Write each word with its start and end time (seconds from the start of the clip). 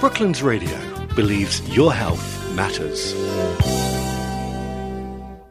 Brooklands 0.00 0.42
Radio 0.42 0.78
believes 1.14 1.60
your 1.76 1.92
health 1.92 2.54
matters. 2.54 3.12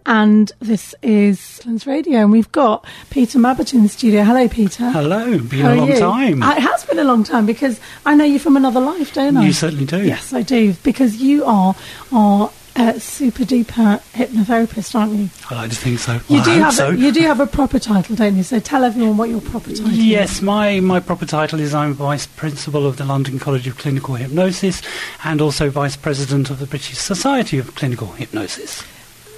And 0.05 0.51
this 0.59 0.95
is 1.03 1.57
Brooklands 1.57 1.85
Radio, 1.85 2.19
and 2.19 2.31
we've 2.31 2.51
got 2.51 2.83
Peter 3.11 3.37
Mabbutt 3.37 3.75
in 3.75 3.83
the 3.83 3.89
studio. 3.89 4.23
Hello, 4.23 4.47
Peter. 4.47 4.89
Hello, 4.89 5.37
been 5.37 5.59
How 5.61 5.73
a 5.73 5.75
long 5.75 5.89
you? 5.89 5.99
time. 5.99 6.41
Uh, 6.41 6.55
It 6.55 6.61
has 6.61 6.83
been 6.85 6.97
a 6.97 7.03
long 7.03 7.23
time 7.23 7.45
because 7.45 7.79
I 8.07 8.15
know 8.15 8.25
you 8.25 8.39
from 8.39 8.57
another 8.57 8.79
life, 8.79 9.13
don't 9.13 9.37
I? 9.37 9.45
You 9.45 9.53
certainly 9.53 9.85
do. 9.85 10.03
Yes, 10.03 10.33
I 10.33 10.41
do, 10.41 10.73
because 10.83 11.17
you 11.17 11.45
are 11.45 11.75
our 12.11 12.51
uh, 12.79 12.97
super 12.97 13.43
duper 13.43 13.99
hypnotherapist, 14.13 14.95
aren't 14.95 15.13
you? 15.13 15.29
I 15.49 15.55
like 15.55 15.69
to 15.71 15.75
think 15.75 15.99
so. 15.99 16.13
You 16.13 16.21
Well, 16.29 16.43
do 16.45 16.51
have 16.51 16.73
so. 16.73 16.89
a, 16.89 16.95
you 16.95 17.11
do 17.11 17.19
have 17.21 17.41
a 17.41 17.45
proper 17.45 17.77
title, 17.77 18.15
don't 18.15 18.37
you? 18.37 18.43
So 18.43 18.59
tell 18.59 18.85
everyone 18.85 19.17
what 19.17 19.29
your 19.29 19.41
proper 19.41 19.71
title 19.71 19.87
is. 19.87 19.97
Yes, 19.97 20.41
my, 20.41 20.79
my 20.79 21.01
proper 21.01 21.25
title 21.25 21.59
is 21.59 21.73
I'm 21.73 21.93
Vice 21.93 22.25
Principal 22.25 22.87
of 22.87 22.95
the 22.95 23.03
London 23.03 23.37
College 23.37 23.67
of 23.67 23.77
Clinical 23.77 24.15
Hypnosis 24.15 24.81
and 25.25 25.41
also 25.41 25.69
Vice 25.69 25.97
President 25.97 26.49
of 26.49 26.59
the 26.59 26.65
British 26.65 26.97
Society 26.97 27.57
of 27.57 27.75
Clinical 27.75 28.07
Hypnosis. 28.13 28.81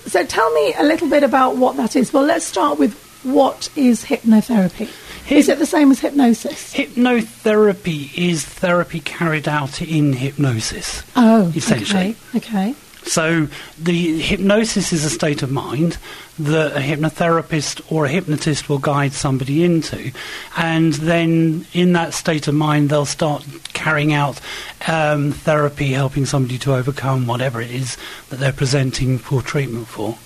So 0.06 0.24
tell 0.24 0.52
me 0.54 0.74
a 0.78 0.84
little 0.84 1.10
bit 1.10 1.24
about 1.24 1.58
what 1.58 1.78
that 1.78 1.96
is. 1.96 2.14
Well, 2.14 2.24
let's 2.24 2.46
start 2.46 2.78
with 2.78 2.94
what 3.24 3.70
is 3.76 4.06
hypnotherapy. 4.06 4.90
Is 5.32 5.50
it 5.50 5.60
the 5.60 5.66
same 5.66 5.90
as 5.92 6.00
hypnosis? 6.00 6.74
Hypnotherapy 6.74 8.16
is 8.18 8.44
therapy 8.46 9.00
carried 9.00 9.48
out 9.48 9.82
in 9.82 10.14
hypnosis. 10.14 11.04
Oh, 11.16 11.52
essentially. 11.56 12.16
Okay. 12.36 12.72
okay. 12.72 12.76
So 13.04 13.48
the 13.80 14.20
hypnosis 14.20 14.94
is 14.94 15.04
a 15.04 15.10
state 15.10 15.42
of 15.44 15.52
mind 15.52 15.98
that 16.40 16.76
a 16.76 16.80
hypnotherapist 16.80 17.82
or 17.92 18.06
a 18.06 18.10
hypnotist 18.10 18.70
will 18.70 18.78
guide 18.78 19.14
somebody 19.14 19.64
into, 19.64 20.12
and 20.58 20.94
then 20.94 21.66
in 21.74 21.94
that 21.94 22.14
state 22.14 22.48
of 22.48 22.56
mind 22.56 22.90
they'll 22.90 23.06
start 23.06 23.46
carrying 23.74 24.14
out 24.14 24.40
um, 24.88 25.32
therapy, 25.32 25.92
helping 25.92 26.26
somebody 26.26 26.58
to 26.60 26.74
overcome 26.74 27.28
whatever 27.28 27.60
it 27.60 27.72
is 27.72 27.98
that 28.30 28.40
they're 28.40 28.54
presenting 28.54 29.18
for 29.18 29.42
treatment 29.42 29.88
for. 29.88 30.18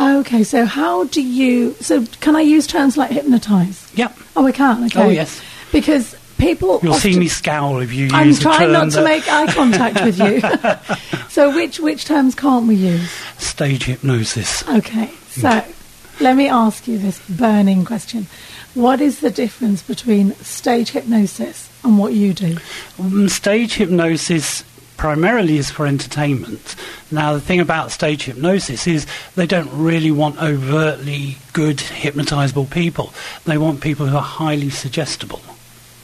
Okay, 0.00 0.44
so 0.44 0.64
how 0.64 1.04
do 1.04 1.20
you? 1.20 1.74
So 1.80 2.06
can 2.20 2.36
I 2.36 2.42
use 2.42 2.66
terms 2.66 2.96
like 2.96 3.10
hypnotise? 3.10 3.90
Yep. 3.96 4.16
Oh, 4.36 4.46
I 4.46 4.52
can. 4.52 4.84
Okay. 4.84 5.02
Oh, 5.02 5.08
yes. 5.08 5.42
Because 5.72 6.14
people. 6.38 6.80
You'll 6.82 6.94
see 6.94 7.18
me 7.18 7.28
scowl 7.28 7.80
if 7.80 7.92
you 7.92 8.04
use 8.04 8.12
I'm 8.14 8.34
trying 8.34 8.72
not 8.72 8.92
to 8.92 9.04
make 9.04 9.28
eye 9.28 9.52
contact 9.52 10.02
with 10.04 10.18
you. 10.18 11.18
so 11.28 11.54
which 11.54 11.80
which 11.80 12.04
terms 12.04 12.34
can't 12.34 12.66
we 12.66 12.76
use? 12.76 13.10
stage 13.38 13.84
hypnosis. 13.84 14.66
Okay, 14.68 15.10
so 15.28 15.64
let 16.20 16.36
me 16.36 16.48
ask 16.48 16.86
you 16.86 16.98
this 16.98 17.20
burning 17.28 17.84
question: 17.84 18.26
What 18.74 19.00
is 19.00 19.20
the 19.20 19.30
difference 19.30 19.82
between 19.82 20.34
stage 20.36 20.90
hypnosis 20.90 21.70
and 21.82 21.98
what 21.98 22.12
you 22.12 22.32
do? 22.32 22.56
Um, 22.98 23.28
stage 23.28 23.74
hypnosis 23.74 24.64
primarily 24.96 25.56
is 25.56 25.70
for 25.70 25.86
entertainment. 25.86 26.76
Now, 27.10 27.32
the 27.32 27.40
thing 27.40 27.60
about 27.60 27.92
stage 27.92 28.24
hypnosis 28.24 28.86
is 28.86 29.06
they 29.36 29.46
don't 29.46 29.70
really 29.72 30.10
want 30.10 30.42
overtly 30.42 31.36
good 31.52 31.78
hypnotizable 31.78 32.70
people. 32.70 33.12
They 33.44 33.58
want 33.58 33.80
people 33.80 34.06
who 34.06 34.16
are 34.16 34.22
highly 34.22 34.70
suggestible. 34.70 35.40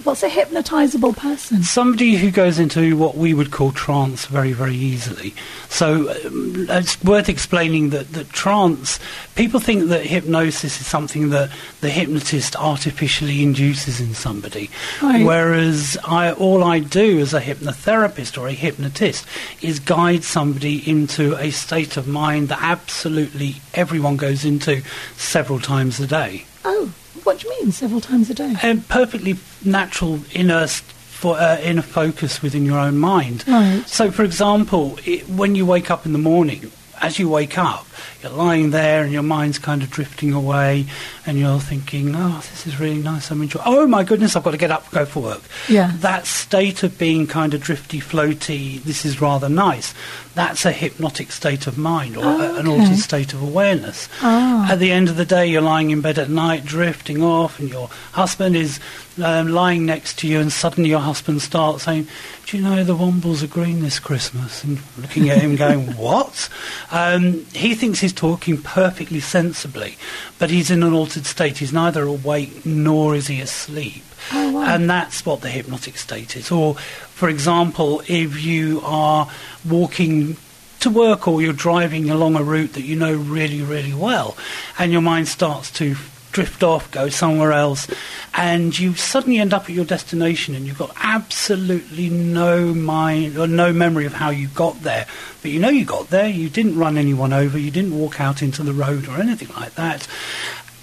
What's 0.03 0.23
a 0.23 0.29
hypnotizable 0.29 1.17
person? 1.17 1.63
Somebody 1.63 2.17
who 2.17 2.31
goes 2.31 2.59
into 2.59 2.97
what 2.97 3.17
we 3.17 3.33
would 3.33 3.51
call 3.51 3.71
trance 3.73 4.27
very, 4.27 4.53
very 4.53 4.75
easily. 4.75 5.35
So 5.69 6.11
um, 6.11 6.67
it's 6.69 7.03
worth 7.03 7.29
explaining 7.29 7.91
that, 7.91 8.13
that 8.13 8.29
trance, 8.31 8.99
people 9.35 9.61
think 9.61 9.89
that 9.89 10.05
hypnosis 10.05 10.81
is 10.81 10.87
something 10.87 11.31
that 11.31 11.51
the 11.81 11.89
hypnotist 11.89 12.57
artificially 12.57 13.43
induces 13.43 14.01
in 14.01 14.15
somebody. 14.15 14.69
Right. 15.01 15.25
Whereas 15.25 15.97
I, 16.05 16.33
all 16.33 16.65
I 16.65 16.81
do 16.81 17.21
as 17.21 17.33
a 17.33 17.41
hypnotherapist 17.41 18.37
or 18.37 18.49
a 18.49 18.53
hypnotist 18.53 19.25
is 19.63 19.79
guide 19.79 20.25
somebody 20.25 20.87
into 20.91 21.37
a 21.37 21.51
state 21.51 21.97
of 21.97 22.09
mind 22.09 22.49
that 22.49 22.59
absolutely 22.61 23.57
everyone 23.73 24.17
goes 24.17 24.45
into 24.45 24.83
several 25.17 25.61
times 25.61 26.01
a 26.01 26.07
day. 26.07 26.45
Oh, 26.65 26.93
what 27.23 27.39
do 27.39 27.49
you 27.49 27.61
mean? 27.61 27.73
Several 27.73 28.01
times 28.01 28.29
a 28.31 28.35
day? 28.35 28.55
A 28.63 28.77
perfectly 28.89 29.37
natural 29.65 30.21
inner 30.33 30.67
for, 30.67 31.39
uh, 31.39 31.59
inner 31.61 31.83
focus 31.83 32.43
within 32.43 32.67
your 32.67 32.79
own 32.79 32.99
mind. 32.99 33.45
Right. 33.47 33.83
So, 33.87 34.11
for 34.11 34.25
example, 34.25 34.99
it, 35.05 35.29
when 35.29 35.55
you 35.55 35.65
wake 35.65 35.91
up 35.91 36.05
in 36.05 36.13
the 36.13 36.19
morning, 36.19 36.71
as 37.01 37.19
you 37.19 37.29
wake 37.29 37.59
up, 37.59 37.87
you're 38.23 38.33
lying 38.33 38.71
there 38.71 39.03
and 39.05 39.13
your 39.13 39.23
mind's 39.23 39.59
kind 39.59 39.83
of 39.83 39.91
drifting 39.91 40.33
away, 40.33 40.87
and 41.27 41.39
you're 41.39 41.61
thinking, 41.61 42.15
"Oh, 42.17 42.43
this 42.51 42.67
is 42.67 42.81
really 42.81 43.01
nice. 43.03 43.31
I'm 43.31 43.43
enjoying. 43.43 43.65
Oh 43.67 43.87
my 43.87 44.03
goodness, 44.05 44.35
I've 44.37 44.43
got 44.45 44.53
to 44.53 44.57
get 44.57 44.71
up 44.71 44.85
and 44.85 44.93
go 44.93 45.05
for 45.05 45.23
work." 45.23 45.43
Yeah. 45.69 45.93
That 46.01 46.27
state 46.27 46.83
of 46.83 46.99
being 46.99 47.27
kind 47.27 47.55
of 47.55 47.61
drifty, 47.63 48.01
floaty. 48.01 48.83
This 48.83 49.05
is 49.05 49.21
rather 49.21 49.49
nice. 49.49 49.95
That's 50.35 50.65
a 50.65 50.73
hypnotic 50.73 51.31
state 51.33 51.67
of 51.67 51.77
mind, 51.79 52.17
or 52.17 52.25
Oh, 52.25 52.41
a- 52.41 52.59
an 52.61 52.69
okay. 52.69 52.81
altered 52.81 52.99
state 52.99 53.33
of 53.35 53.43
awareness. 53.43 54.09
Ah. 54.23 54.71
At 54.73 54.79
the 54.79 54.91
end 54.91 55.09
of 55.09 55.17
the 55.17 55.25
day, 55.27 55.47
you're 55.47 55.63
lying 55.63 55.91
in 55.91 56.01
bed 56.01 56.19
at 56.19 56.31
night, 56.31 56.65
drifting 56.65 57.23
off, 57.23 57.59
and 57.59 57.69
your 57.69 57.89
husband 58.13 58.57
is 58.57 58.81
um, 59.23 59.49
lying 59.49 59.87
next 59.87 60.19
to 60.21 60.27
you, 60.29 60.41
and 60.41 60.53
suddenly 60.53 60.91
your 60.91 60.99
husband 61.01 61.41
starts 61.41 61.85
saying, 61.85 62.09
"Do 62.47 62.57
you 62.57 62.63
know 62.63 62.85
the 62.85 62.97
Wombles 62.97 63.43
are 63.43 63.49
green 63.49 63.81
this 63.81 63.99
Christmas?" 63.99 64.65
And 64.65 64.79
looking 64.99 65.31
at 65.31 65.41
him, 65.41 65.57
going, 65.65 65.97
"What?" 65.97 66.49
Um, 66.91 67.47
he 67.53 67.75
thinks 67.75 68.01
he's 68.01 68.13
talking 68.13 68.59
perfectly 68.61 69.21
sensibly, 69.21 69.97
but 70.39 70.51
he's 70.51 70.71
in 70.71 70.83
an 70.83 70.93
altered 70.93 71.27
state. 71.27 71.59
He's 71.59 71.73
neither 71.73 72.05
awake 72.05 72.65
nor 72.65 73.15
is 73.15 73.29
he 73.29 73.41
asleep. 73.41 74.05
Oh, 74.33 74.53
wow. 74.53 74.75
And 74.75 74.89
that's 74.89 75.27
what 75.27 75.43
the 75.43 75.51
hypnotic 75.51 75.99
state 75.99 76.37
is. 76.37 76.51
Or, 76.51 76.75
for 76.75 77.29
example, 77.29 78.03
if 78.09 78.43
you 78.43 78.81
are 78.85 79.31
walking 79.69 80.37
to 80.81 80.91
work 80.91 81.27
or 81.27 81.41
you're 81.41 81.53
driving 81.53 82.11
along 82.11 82.37
a 82.37 82.43
route 82.43 82.75
that 82.75 82.83
you 82.83 82.97
know 82.97 83.15
really, 83.15 83.63
really 83.63 83.95
well, 83.95 84.37
and 84.79 84.93
your 84.93 85.01
mind 85.01 85.29
starts 85.29 85.71
to 85.73 85.97
drift 86.35 86.63
off, 86.63 86.91
go 86.91 87.09
somewhere 87.09 87.53
else, 87.53 87.89
and 88.35 88.79
you 88.79 88.95
suddenly 88.95 89.39
end 89.39 89.55
up 89.55 89.65
at 89.65 89.71
your 89.71 89.85
destination 89.85 90.55
and 90.55 90.67
you've 90.67 90.77
got 90.77 90.95
absolutely 91.03 92.11
no 92.11 92.75
mind 92.75 93.39
or 93.39 93.47
no 93.47 93.73
memory 93.73 94.05
of 94.05 94.13
how 94.13 94.29
you 94.29 94.49
got 94.49 94.83
there. 94.83 95.07
But 95.41 95.53
you 95.53 95.61
know 95.61 95.71
you 95.71 95.87
got 95.87 96.11
there, 96.11 96.29
you 96.29 96.51
didn't 96.51 96.77
run 96.77 96.99
anyone 96.99 97.33
over, 97.33 97.57
you 97.57 97.71
didn't 97.71 97.97
walk 97.97 98.21
out 98.21 98.43
into 98.43 98.63
the 98.63 98.75
road 98.75 99.09
or 99.09 99.19
anything 99.19 99.49
like 99.57 99.75
that 99.77 100.07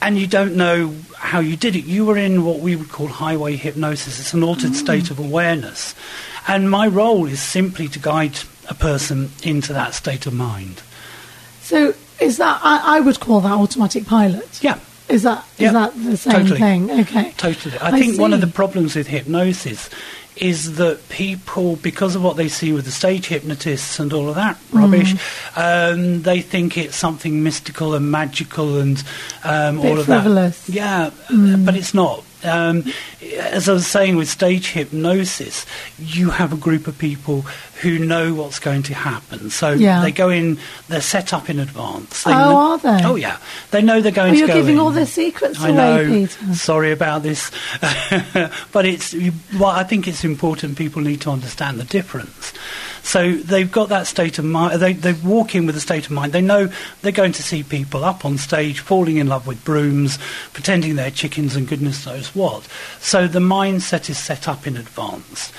and 0.02 0.18
you 0.18 0.26
don't 0.26 0.56
know 0.56 0.96
how 1.16 1.40
you 1.40 1.56
did 1.56 1.76
it. 1.76 1.86
You 1.86 2.06
were 2.06 2.18
in 2.18 2.44
what 2.44 2.60
we 2.60 2.76
would 2.76 2.90
call 2.90 3.08
highway 3.08 3.56
hypnosis. 3.56 4.20
It's 4.20 4.34
an 4.34 4.44
altered 4.44 4.72
mm. 4.72 4.76
state 4.76 5.12
of 5.12 5.20
awareness. 5.20 5.94
And 6.48 6.72
my 6.72 6.88
role 6.88 7.28
is 7.28 7.40
simply 7.40 7.88
to 7.90 8.00
guide 8.00 8.40
a 8.68 8.74
person 8.74 9.32
into 9.44 9.74
that 9.74 9.94
state 9.94 10.26
of 10.26 10.34
mind. 10.34 10.82
So 11.62 11.94
is 12.20 12.38
that 12.38 12.60
I, 12.64 12.98
I 12.98 13.00
would 13.00 13.20
call 13.20 13.42
that 13.42 13.52
automatic 13.52 14.08
pilot? 14.08 14.64
Yeah. 14.64 14.80
Is 15.12 15.24
that 15.24 15.46
is 15.58 15.60
Yeah, 15.60 15.72
that 15.74 15.94
the 16.04 16.18
same 16.18 16.34
totally. 16.34 16.60
thing? 16.60 16.92
Okay. 17.02 17.34
Totally. 17.38 17.78
I, 17.80 17.90
I 17.90 18.00
think 18.00 18.20
one 18.20 18.34
of 18.34 18.42
the 18.42 18.48
problems 18.48 18.96
with 18.96 19.08
hypnosis 19.08 19.90
is 20.38 20.78
that 20.78 20.98
people, 21.10 21.76
because 21.78 22.16
of 22.16 22.24
what 22.24 22.38
they 22.38 22.48
see 22.48 22.72
with 22.72 22.86
the 22.86 22.92
stage 22.92 23.28
hypnotists 23.28 24.00
and 24.00 24.14
all 24.14 24.30
of 24.30 24.36
that 24.36 24.58
rubbish, 24.72 25.14
Mm. 25.14 25.94
um, 25.94 26.22
they 26.22 26.42
think 26.42 26.78
it's 26.78 26.96
something 26.96 27.44
mystical 27.44 27.94
and 27.94 28.10
magical 28.10 28.80
and 28.80 29.04
um, 29.44 29.80
all 29.80 30.00
of 30.00 30.06
frivolous. 30.06 30.66
that. 30.68 30.74
Yeah, 30.74 31.10
Mm. 31.30 31.66
but 31.66 31.76
it's 31.76 31.94
not. 31.94 32.24
Um, 32.44 32.86
as 33.38 33.70
I 33.70 33.74
was 33.74 33.86
saying 33.88 34.16
with 34.16 34.30
stage 34.30 34.72
hypnosis, 34.72 35.66
you 36.00 36.30
have 36.32 36.54
a 36.54 36.58
group 36.58 36.88
of 36.88 36.98
people 36.98 37.42
who 37.82 37.98
know 38.00 38.34
what's 38.34 38.60
going 38.60 38.84
to 38.84 38.94
happen. 38.94 39.50
So 39.50 39.72
Yeah. 39.72 40.02
they 40.02 40.12
go 40.12 40.30
in, 40.30 40.58
they're 40.88 41.02
set 41.02 41.34
up 41.34 41.50
in 41.50 41.60
advance. 41.60 42.24
They 42.24 42.32
Oh, 42.32 42.36
kn- 42.82 42.94
are 42.94 42.98
they? 43.00 43.06
Oh, 43.06 43.16
yeah. 43.16 43.38
They 43.72 43.82
know 43.82 44.02
they're 44.02 44.12
going 44.12 44.32
Oh, 44.32 44.34
to 44.34 44.40
you're 44.40 44.48
giving 44.48 44.76
in. 44.76 44.80
all 44.82 44.92
their 44.92 45.06
secrets 45.06 45.60
I 45.60 45.70
away, 45.70 45.76
know. 45.78 46.08
Peter. 46.08 46.54
Sorry 46.56 46.92
about 46.92 47.24
this, 47.24 47.50
but 48.72 48.86
it's 48.86 49.14
well. 49.58 49.66
I 49.70 49.84
think 49.84 50.08
it's 50.08 50.24
important. 50.24 50.78
People 50.78 51.02
need 51.02 51.22
to 51.22 51.32
understand 51.32 51.80
the 51.80 51.84
difference. 51.86 52.54
So 53.04 53.34
they've 53.34 53.72
got 53.72 53.90
that 53.90 54.08
state 54.08 54.40
of 54.40 54.46
mind. 54.46 54.80
They 54.80 54.94
they 54.94 55.14
walk 55.14 55.56
in 55.56 55.66
with 55.66 55.76
a 55.76 55.82
state 55.82 56.06
of 56.06 56.12
mind. 56.12 56.34
They 56.34 56.42
know 56.42 56.72
they're 57.02 57.12
going 57.12 57.34
to 57.34 57.44
see 57.44 57.64
people 57.64 58.06
up 58.06 58.26
on 58.26 58.38
stage 58.38 58.80
falling 58.80 59.18
in 59.18 59.28
love 59.28 59.48
with 59.48 59.64
brooms, 59.66 60.20
pretending 60.54 60.96
they're 60.96 61.12
chickens, 61.12 61.56
and 61.56 61.68
goodness 61.68 62.06
knows 62.06 62.34
what. 62.36 62.68
So 63.00 63.28
the 63.28 63.40
mindset 63.40 64.10
is 64.10 64.18
set 64.18 64.48
up 64.48 64.68
in 64.68 64.78
advance. 64.78 65.52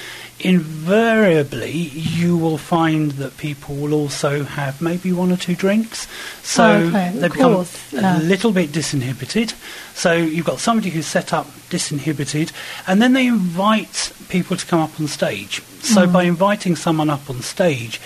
Invariably, 0.45 1.71
you 1.73 2.37
will 2.37 2.59
find 2.59 3.13
that 3.13 3.37
people 3.39 3.75
will 3.77 3.95
also 3.95 4.43
have 4.45 4.81
maybe 4.83 5.13
one 5.13 5.31
or 5.33 5.37
two 5.37 5.55
drinks. 5.55 6.09
So 6.43 6.65
Okay, 6.65 7.13
they 7.15 7.29
become 7.29 7.55
course, 7.55 7.93
yeah. 7.93 8.19
a 8.19 8.23
little 8.23 8.53
bit 8.53 8.71
disinhibited. 8.73 9.55
So 9.95 10.13
you've 10.15 10.47
got 10.47 10.59
somebody 10.59 10.91
who's 10.91 11.07
set 11.07 11.33
up 11.33 11.47
disinhibited, 11.71 12.53
and 12.87 13.01
then 13.01 13.13
they 13.13 13.27
invite 13.27 14.13
people 14.29 14.57
to 14.57 14.67
come 14.67 14.81
up 14.81 14.99
on 15.01 15.07
stage. 15.09 15.63
So 15.83 16.07
Mm. 16.07 16.13
by 16.13 16.23
inviting 16.25 16.77
someone 16.77 17.11
up 17.11 17.29
on 17.31 17.41
stage, 17.43 18.01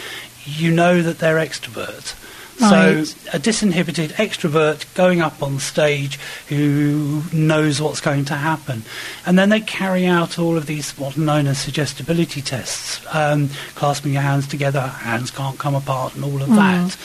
you 0.45 0.71
know 0.71 1.03
that 1.03 1.19
they're 1.19 1.37
extrovert. 1.39 2.15
Right. 2.61 3.07
So 3.07 3.19
a 3.33 3.39
disinhibited 3.39 4.13
extrovert 4.13 4.93
going 4.95 5.21
up 5.21 5.43
on 5.43 5.59
stage 5.59 6.19
who 6.49 7.23
knows 7.33 7.83
what's 7.83 8.01
going 8.01 8.25
to 8.27 8.35
happen. 8.35 8.83
And 9.27 9.39
then 9.39 9.51
they 9.51 9.61
carry 9.61 10.07
out 10.07 10.39
all 10.39 10.57
of 10.57 10.67
these 10.67 10.93
what 10.93 11.17
are 11.17 11.21
known 11.21 11.47
as 11.47 11.59
suggestibility 11.59 12.41
tests, 12.41 13.05
um, 13.15 13.51
clasping 13.75 14.13
your 14.13 14.23
hands 14.23 14.47
together, 14.47 14.81
hands 14.81 15.31
can't 15.31 15.59
come 15.59 15.75
apart, 15.75 16.15
and 16.15 16.25
all 16.25 16.43
of 16.43 16.49
that. 16.49 16.97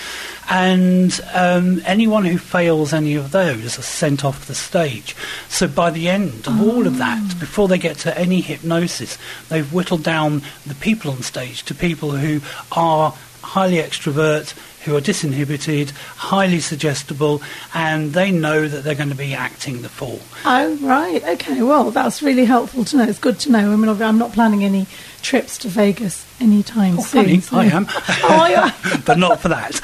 And 0.49 1.19
um, 1.33 1.81
anyone 1.85 2.25
who 2.25 2.37
fails 2.37 2.93
any 2.93 3.15
of 3.15 3.31
those 3.31 3.77
are 3.77 3.83
sent 3.83 4.25
off 4.25 4.47
the 4.47 4.55
stage. 4.55 5.15
So 5.47 5.67
by 5.67 5.91
the 5.91 6.09
end 6.09 6.47
of 6.47 6.61
all 6.61 6.87
of 6.87 6.97
that, 6.97 7.39
before 7.39 7.67
they 7.67 7.77
get 7.77 7.97
to 7.99 8.17
any 8.17 8.41
hypnosis, 8.41 9.17
they've 9.49 9.71
whittled 9.71 10.03
down 10.03 10.41
the 10.65 10.75
people 10.75 11.11
on 11.11 11.21
stage 11.23 11.63
to 11.63 11.75
people 11.75 12.11
who 12.11 12.41
are 12.71 13.13
highly 13.41 13.77
extrovert, 13.77 14.53
who 14.85 14.95
are 14.95 15.01
disinhibited, 15.01 15.91
highly 16.15 16.59
suggestible, 16.59 17.41
and 17.73 18.13
they 18.13 18.31
know 18.31 18.67
that 18.67 18.83
they're 18.83 18.95
going 18.95 19.09
to 19.09 19.15
be 19.15 19.33
acting 19.33 19.81
the 19.83 19.89
fool. 19.89 20.19
Oh, 20.43 20.75
right. 20.81 21.23
Okay. 21.23 21.61
Well, 21.61 21.91
that's 21.91 22.23
really 22.23 22.45
helpful 22.45 22.83
to 22.85 22.97
know. 22.97 23.03
It's 23.03 23.19
good 23.19 23.37
to 23.41 23.51
know. 23.51 23.71
I 23.71 23.75
mean, 23.75 23.89
I'm 24.01 24.17
not 24.17 24.33
planning 24.33 24.63
any 24.63 24.87
trips 25.21 25.59
to 25.59 25.67
Vegas 25.67 26.25
anytime 26.39 26.97
Oh, 26.97 27.03
soon. 27.03 27.23
funny, 27.25 27.41
so- 27.41 27.57
I 27.57 27.65
am. 27.65 27.85
oh, 28.23 28.39
are 28.39 28.49
you? 28.67 28.97
but 29.05 29.19
not 29.19 29.39
for 29.39 29.49
that. 29.49 29.79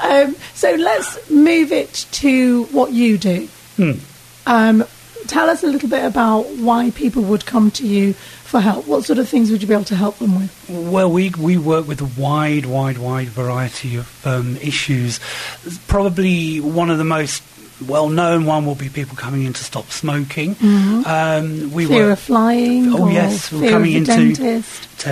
Um, 0.00 0.34
so 0.54 0.74
let's 0.74 1.30
move 1.30 1.70
it 1.70 2.06
to 2.12 2.64
what 2.66 2.92
you 2.92 3.18
do. 3.18 3.48
Hmm. 3.76 3.92
Um, 4.46 4.84
tell 5.28 5.48
us 5.48 5.62
a 5.62 5.68
little 5.68 5.88
bit 5.88 6.04
about 6.04 6.42
why 6.56 6.90
people 6.90 7.22
would 7.22 7.46
come 7.46 7.70
to 7.72 7.86
you 7.86 8.14
for 8.50 8.60
help. 8.60 8.86
What 8.86 9.04
sort 9.04 9.18
of 9.18 9.28
things 9.28 9.50
would 9.50 9.62
you 9.62 9.68
be 9.68 9.74
able 9.74 9.84
to 9.84 9.96
help 9.96 10.18
them 10.18 10.38
with? 10.38 10.66
Well, 10.68 11.10
we 11.10 11.30
we 11.30 11.56
work 11.56 11.86
with 11.86 12.00
a 12.00 12.20
wide, 12.20 12.66
wide, 12.66 12.98
wide 12.98 13.28
variety 13.28 13.96
of 13.96 14.26
um, 14.26 14.56
issues. 14.58 15.20
Probably 15.86 16.60
one 16.60 16.90
of 16.90 16.98
the 16.98 17.04
most 17.04 17.42
well-known 17.86 18.44
one 18.44 18.66
will 18.66 18.74
be 18.74 18.88
people 18.90 19.16
coming 19.16 19.44
in 19.44 19.52
to 19.54 19.64
stop 19.64 19.86
smoking. 19.90 20.54
Um, 20.62 21.72
we 21.72 21.86
Fear 21.86 22.08
work 22.08 22.12
of 22.18 22.18
flying? 22.20 22.92
Oh, 22.92 23.08
yes, 23.08 23.50
we're 23.50 23.60
fear 23.60 23.70
coming 23.70 23.96
of 23.96 24.06
the 24.06 24.12
into- 24.12 24.34
dentist? 24.42 25.06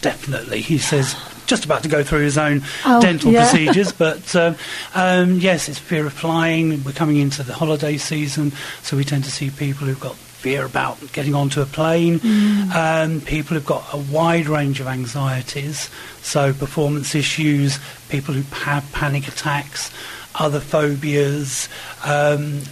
definitely. 0.00 0.60
He 0.62 0.78
says 0.78 1.14
just 1.46 1.64
about 1.64 1.82
to 1.84 1.88
go 1.88 2.02
through 2.02 2.20
his 2.22 2.38
own 2.38 2.62
Oh, 2.84 3.00
dental 3.00 3.30
yeah. 3.30 3.48
procedures, 3.48 3.92
but 4.04 4.34
um, 4.34 4.56
um, 4.94 5.38
yes, 5.38 5.68
it's 5.68 5.78
fear 5.78 6.06
of 6.06 6.12
flying. 6.12 6.82
We're 6.82 6.92
coming 6.92 7.18
into 7.18 7.42
the 7.42 7.52
holiday 7.54 7.98
season, 7.98 8.52
so 8.82 8.96
we 8.96 9.04
tend 9.04 9.24
to 9.24 9.30
see 9.30 9.50
people 9.50 9.86
who've 9.86 10.00
got 10.00 10.16
fear 10.42 10.64
about 10.64 10.98
getting 11.12 11.34
onto 11.34 11.60
a 11.60 11.66
plane. 11.66 12.18
Mm. 12.18 12.74
Um, 12.74 13.20
people 13.20 13.54
who've 13.56 13.64
got 13.76 13.84
a 13.92 13.98
wide 14.12 14.48
range 14.48 14.80
of 14.80 14.86
anxieties, 14.88 15.88
so 16.20 16.52
performance 16.52 17.14
issues, 17.14 17.78
people 18.08 18.34
who 18.34 18.42
have 18.64 18.82
panic 18.92 19.28
attacks. 19.28 19.90
Other 20.34 20.60
phobias, 20.60 21.68
um, 22.06 22.62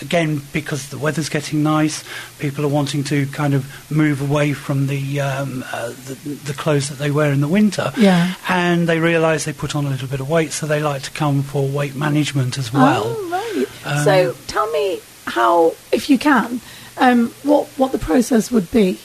again 0.00 0.42
because 0.52 0.88
the 0.88 0.98
weather's 0.98 1.28
getting 1.28 1.62
nice, 1.62 2.02
people 2.40 2.64
are 2.64 2.68
wanting 2.80 3.04
to 3.04 3.26
kind 3.28 3.54
of 3.54 3.62
move 3.92 4.20
away 4.28 4.54
from 4.54 4.88
the 4.88 5.20
um, 5.20 5.62
uh, 5.72 5.90
the, 6.06 6.14
the 6.46 6.52
clothes 6.52 6.88
that 6.88 6.98
they 6.98 7.12
wear 7.12 7.30
in 7.32 7.40
the 7.40 7.46
winter, 7.46 7.92
Yeah. 7.96 8.34
and 8.48 8.88
they 8.88 8.98
realise 8.98 9.44
they 9.44 9.52
put 9.52 9.76
on 9.76 9.86
a 9.86 9.88
little 9.88 10.08
bit 10.08 10.18
of 10.18 10.28
weight, 10.28 10.50
so 10.50 10.66
they 10.66 10.82
like 10.82 11.02
to 11.02 11.12
come 11.12 11.44
for 11.44 11.68
weight 11.68 11.94
management 11.94 12.58
as 12.58 12.72
well. 12.72 13.04
Oh, 13.06 13.28
right. 13.30 13.66
Um, 13.86 14.04
so 14.04 14.34
tell 14.48 14.68
me 14.72 14.98
how, 15.28 15.76
if 15.92 16.10
you 16.10 16.18
can, 16.18 16.60
um, 16.98 17.30
what, 17.42 17.66
what 17.76 17.92
the 17.92 17.98
process 17.98 18.50
would 18.50 18.70
be. 18.70 18.98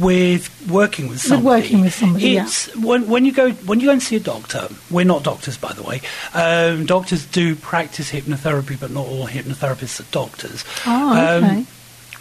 with 0.00 0.50
working 0.68 1.08
with 1.08 1.20
somebody. 1.20 1.44
With 1.44 1.62
working 1.64 1.80
with 1.80 1.94
somebody, 1.94 2.30
yeah. 2.30 2.48
when 2.76 3.08
when 3.08 3.24
you 3.24 3.32
go 3.32 3.52
when 3.52 3.80
you 3.80 3.86
go 3.86 3.92
and 3.92 4.02
see 4.02 4.16
a 4.16 4.20
doctor. 4.20 4.68
We're 4.90 5.04
not 5.04 5.22
doctors, 5.22 5.56
by 5.56 5.72
the 5.72 5.82
way. 5.82 6.00
Um, 6.34 6.84
doctors 6.84 7.24
do 7.24 7.54
practice 7.54 8.10
hypnotherapy, 8.10 8.78
but 8.78 8.90
not 8.90 9.06
all 9.06 9.26
hypnotherapists 9.26 10.00
are 10.00 10.10
doctors. 10.10 10.64
Oh, 10.86 11.38
Um, 11.38 11.44
okay. 11.44 11.64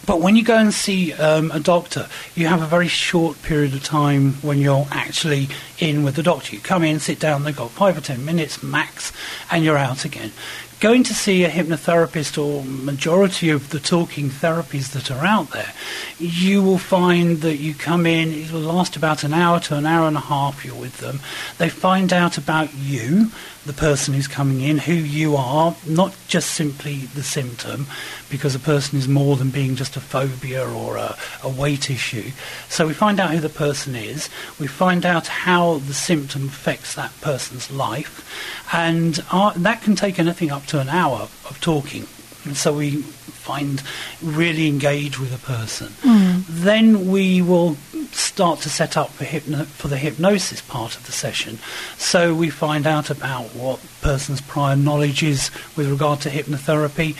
But 0.06 0.22
when 0.22 0.38
you 0.38 0.44
go 0.44 0.56
and 0.56 0.74
see 0.74 1.12
um, 1.12 1.52
a 1.52 1.60
doctor, 1.60 2.08
you 2.34 2.48
have 2.48 2.62
a 2.62 2.66
very 2.66 2.88
short 2.88 3.42
period 3.42 3.74
of 3.74 3.84
time 3.84 4.34
when 4.42 4.60
you're 4.60 4.88
actually 4.90 5.50
in 5.80 6.04
with 6.04 6.16
the 6.16 6.24
doctor. 6.24 6.56
You 6.56 6.62
come 6.62 6.84
in, 6.84 7.00
sit 7.02 7.20
down, 7.20 7.44
they've 7.44 7.54
got 7.54 7.72
five 7.72 7.98
or 7.98 8.02
ten 8.02 8.24
minutes 8.24 8.64
max, 8.64 9.12
and 9.52 9.66
you're 9.66 9.78
out 9.78 10.06
again. 10.06 10.32
Going 10.80 11.04
to 11.06 11.14
see 11.16 11.44
a 11.44 11.50
hypnotherapist 11.50 12.38
or 12.38 12.64
majority 12.64 13.50
of 13.50 13.72
the 13.72 13.80
talking 13.80 14.30
therapies 14.30 14.92
that 14.92 15.10
are 15.10 15.26
out 15.26 15.50
there, 15.50 15.74
you 16.20 16.62
will 16.62 16.78
find 16.78 17.42
that 17.42 17.58
you 17.58 17.74
come 17.74 18.06
in, 18.06 18.32
it 18.32 18.52
will 18.52 18.60
last 18.60 18.96
about 18.96 19.24
an 19.24 19.34
hour 19.34 19.60
to 19.62 19.76
an 19.76 19.88
hour 19.88 20.08
and 20.08 20.18
a 20.18 20.20
half 20.20 20.64
you're 20.64 20.76
with 20.76 20.98
them. 20.98 21.20
They 21.58 21.70
find 21.70 22.14
out 22.14 22.38
about 22.38 22.76
you, 22.76 23.32
the 23.66 23.74
person 23.74 24.14
who's 24.14 24.28
coming 24.28 24.62
in, 24.62 24.78
who 24.78 24.94
you 24.94 25.36
are, 25.36 25.76
not 25.88 26.16
just 26.28 26.52
simply 26.52 27.00
the 27.00 27.24
symptom, 27.24 27.88
because 28.30 28.54
a 28.54 28.60
person 28.60 29.00
is 29.00 29.08
more 29.08 29.36
than 29.36 29.50
being 29.50 29.76
just 29.76 29.98
a 29.98 30.00
phobia 30.00 30.64
or 30.64 30.98
a, 30.98 31.18
a 31.44 31.50
weight 31.50 31.90
issue. 31.90 32.32
So 32.70 32.86
we 32.86 32.94
find 32.94 33.20
out 33.20 33.32
who 33.32 33.40
the 33.40 33.50
person 33.50 33.96
is, 33.96 34.30
we 34.60 34.68
find 34.68 35.08
out 35.08 35.26
how 35.26 35.80
the 35.80 35.94
symptom 35.96 36.50
affects 36.50 36.94
that 36.96 37.20
person's 37.20 37.72
life, 37.72 38.24
and 38.72 39.24
our, 39.32 39.54
that 39.54 39.82
can 39.82 39.96
take 39.96 40.20
anything 40.20 40.52
up 40.52 40.67
to 40.68 40.80
an 40.80 40.90
hour 40.90 41.22
of 41.50 41.58
talking. 41.62 42.06
And 42.46 42.56
so 42.56 42.74
we 42.74 43.02
find 43.02 43.81
really 44.22 44.68
engage 44.68 45.19
with 45.19 45.34
a 45.34 45.46
person. 45.46 45.88
Mm. 46.02 46.37
Then 46.50 47.10
we 47.12 47.42
will 47.42 47.76
start 48.12 48.62
to 48.62 48.70
set 48.70 48.96
up 48.98 49.10
for, 49.12 49.26
hypno- 49.26 49.66
for 49.66 49.90
the 49.90 49.98
hypnosis 49.98 50.62
part 50.62 50.96
of 50.96 51.06
the 51.06 51.12
session. 51.12 51.60
So 51.98 52.34
we 52.34 52.50
find 52.50 52.88
out 52.88 53.10
about 53.10 53.54
what 53.54 53.80
person's 54.02 54.40
prior 54.42 54.76
knowledge 54.76 55.24
is 55.24 55.52
with 55.76 55.90
regard 55.90 56.22
to 56.22 56.30
hypnotherapy. 56.30 57.16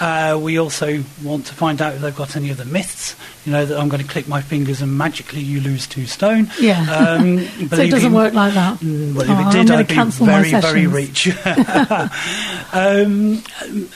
Uh, 0.00 0.36
we 0.38 0.58
also 0.58 1.04
want 1.22 1.46
to 1.46 1.54
find 1.54 1.80
out 1.80 1.94
if 1.94 2.00
they've 2.00 2.14
got 2.16 2.34
any 2.36 2.50
of 2.50 2.56
the 2.56 2.64
myths. 2.64 3.14
You 3.46 3.52
know 3.52 3.64
that 3.66 3.78
I'm 3.78 3.88
going 3.88 4.02
to 4.02 4.08
click 4.08 4.26
my 4.28 4.40
fingers 4.40 4.82
and 4.82 4.96
magically 4.98 5.40
you 5.40 5.60
lose 5.60 5.86
two 5.86 6.06
stone. 6.06 6.50
Yeah. 6.60 6.80
Um, 6.90 7.38
So 7.72 7.80
it 7.82 7.90
doesn't 7.90 8.10
me- 8.12 8.16
work 8.16 8.34
like 8.34 8.54
that. 8.54 8.78
Mm, 8.80 9.14
Well, 9.14 9.26
Oh, 9.28 9.40
if 9.40 9.46
it 9.54 9.58
did, 9.58 9.70
I'd 9.70 9.88
be 9.88 9.94
very, 10.24 10.50
very 10.60 10.86
rich. 10.86 11.28
um, 12.72 13.42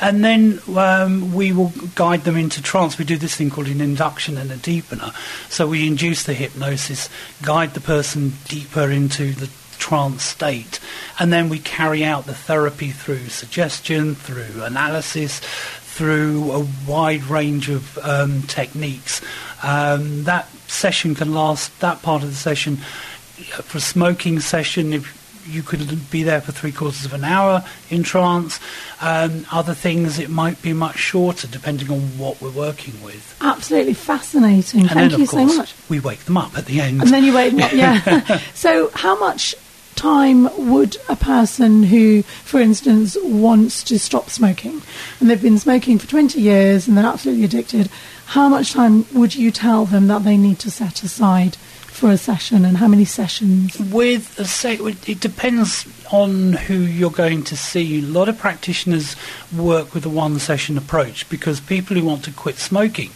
and 0.01 0.25
then 0.25 0.61
um, 0.77 1.35
we 1.35 1.53
will 1.53 1.73
guide 1.95 2.25
them 2.25 2.37
into 2.37 2.63
trance. 2.63 2.99
We 2.99 3.05
do 3.05 3.17
this 3.17 3.35
thing 3.35 3.51
called 3.51 3.69
an 3.69 3.81
induction 3.81 4.37
and 4.39 4.51
a 4.51 4.57
deepener. 4.81 5.15
So 5.51 5.67
we 5.67 5.87
induce 5.87 6.25
the 6.25 6.35
hypnosis, 6.35 7.09
guide 7.43 7.75
the 7.75 7.81
person 7.81 8.35
deeper 8.49 8.91
into 8.91 9.33
the 9.33 9.51
trance 9.79 10.23
state, 10.23 10.81
and 11.19 11.33
then 11.33 11.49
we 11.49 11.59
carry 11.59 12.05
out 12.05 12.27
the 12.27 12.35
therapy 12.35 12.91
through 12.91 13.29
suggestion, 13.29 14.15
through 14.15 14.63
analysis, 14.63 15.41
through 15.41 16.53
a 16.53 16.67
wide 16.87 17.25
range 17.25 17.71
of 17.71 17.99
um, 17.99 18.43
techniques. 18.43 19.23
Um, 19.63 20.25
that 20.25 20.49
session 20.69 21.15
can 21.15 21.33
last, 21.33 21.79
that 21.81 22.03
part 22.03 22.23
of 22.23 22.29
the 22.29 22.35
session, 22.35 22.75
uh, 22.75 23.63
for 23.63 23.79
a 23.79 23.81
smoking 23.81 24.41
session, 24.41 24.93
if 24.93 25.16
you 25.47 25.63
could 25.63 26.11
be 26.11 26.23
there 26.23 26.41
for 26.41 26.53
three 26.53 26.73
quarters 26.73 27.05
of 27.05 27.13
an 27.13 27.25
hour 27.25 27.65
in 27.91 28.03
trance. 28.03 28.61
Um, 29.01 29.47
other 29.53 29.75
things, 29.75 30.19
it 30.19 30.31
might 30.31 30.61
be 30.63 30.73
much 30.73 30.99
shorter, 30.99 31.47
depending 31.47 31.91
on 31.91 32.01
what 32.19 32.41
we're 32.41 32.51
working 32.51 33.03
with. 33.03 33.37
Absolutely 33.41 33.95
fascinating. 33.95 34.81
And 34.81 34.91
Thank 34.91 35.11
then, 35.13 35.21
you 35.21 35.27
course, 35.27 35.53
so 35.53 35.59
much. 35.59 35.75
we 35.89 36.01
wake 36.01 36.21
them 36.21 36.37
up 36.37 36.57
at 36.57 36.67
the 36.67 36.81
end. 36.81 37.03
And 37.03 37.11
then 37.11 37.25
you 37.25 37.35
wait. 37.35 37.53
Yeah. 37.53 38.39
so, 38.55 38.91
how 38.95 39.19
much 39.19 39.55
time 39.97 40.71
would 40.71 40.97
a 41.09 41.17
person 41.17 41.83
who, 41.83 42.23
for 42.23 42.61
instance, 42.61 43.17
wants 43.23 43.83
to 43.85 43.99
stop 43.99 44.29
smoking 44.29 44.83
and 45.19 45.29
they've 45.29 45.43
been 45.43 45.59
smoking 45.59 45.99
for 45.99 46.07
20 46.07 46.41
years 46.41 46.87
and 46.87 46.97
they're 46.97 47.07
absolutely 47.07 47.45
addicted, 47.45 47.89
how 48.27 48.49
much 48.49 48.73
time 48.73 49.07
would 49.15 49.35
you 49.35 49.51
tell 49.51 49.87
them 49.87 50.07
that 50.09 50.23
they 50.23 50.37
need 50.37 50.59
to 50.61 50.71
set 50.71 51.03
aside 51.03 51.57
for 51.97 52.11
a 52.11 52.19
session 52.19 52.65
and 52.65 52.77
how 52.77 52.87
many 52.87 53.07
sessions? 53.07 53.79
With 53.81 54.39
a 54.39 54.45
say, 54.45 54.77
it 54.77 55.21
depends 55.21 55.85
on 56.13 56.53
who 56.53 56.75
you're 56.75 57.11
going 57.11 57.43
to 57.45 57.57
see. 57.57 57.99
A 57.99 58.03
lot 58.03 58.29
of 58.29 58.39
practitioners 58.39 59.17
work 59.57 59.95
with 59.95 60.05
a 60.05 60.09
one-session 60.09 60.79
approach 60.79 61.29
because 61.29 61.61
people 61.61 61.97
who 61.97 62.05
want 62.05 62.25
to 62.25 62.33
quit 62.33 62.57
smoking, 62.57 63.11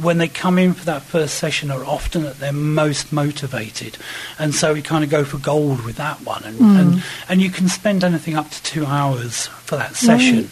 when 0.00 0.18
they 0.18 0.28
come 0.28 0.58
in 0.58 0.74
for 0.74 0.84
that 0.84 1.02
first 1.02 1.36
session, 1.36 1.70
are 1.70 1.84
often 1.84 2.24
at 2.26 2.38
their 2.38 2.52
most 2.52 3.12
motivated, 3.12 3.96
and 4.38 4.54
so 4.54 4.74
we 4.74 4.82
kind 4.82 5.04
of 5.04 5.10
go 5.10 5.24
for 5.24 5.38
gold 5.38 5.84
with 5.84 5.96
that 5.96 6.20
one. 6.22 6.44
And 6.44 6.60
and, 6.60 7.02
and 7.28 7.40
you 7.40 7.50
can 7.50 7.68
spend 7.68 8.04
anything 8.04 8.34
up 8.34 8.50
to 8.50 8.62
two 8.62 8.86
hours 8.86 9.46
for 9.46 9.76
that 9.76 9.96
session. 9.96 10.48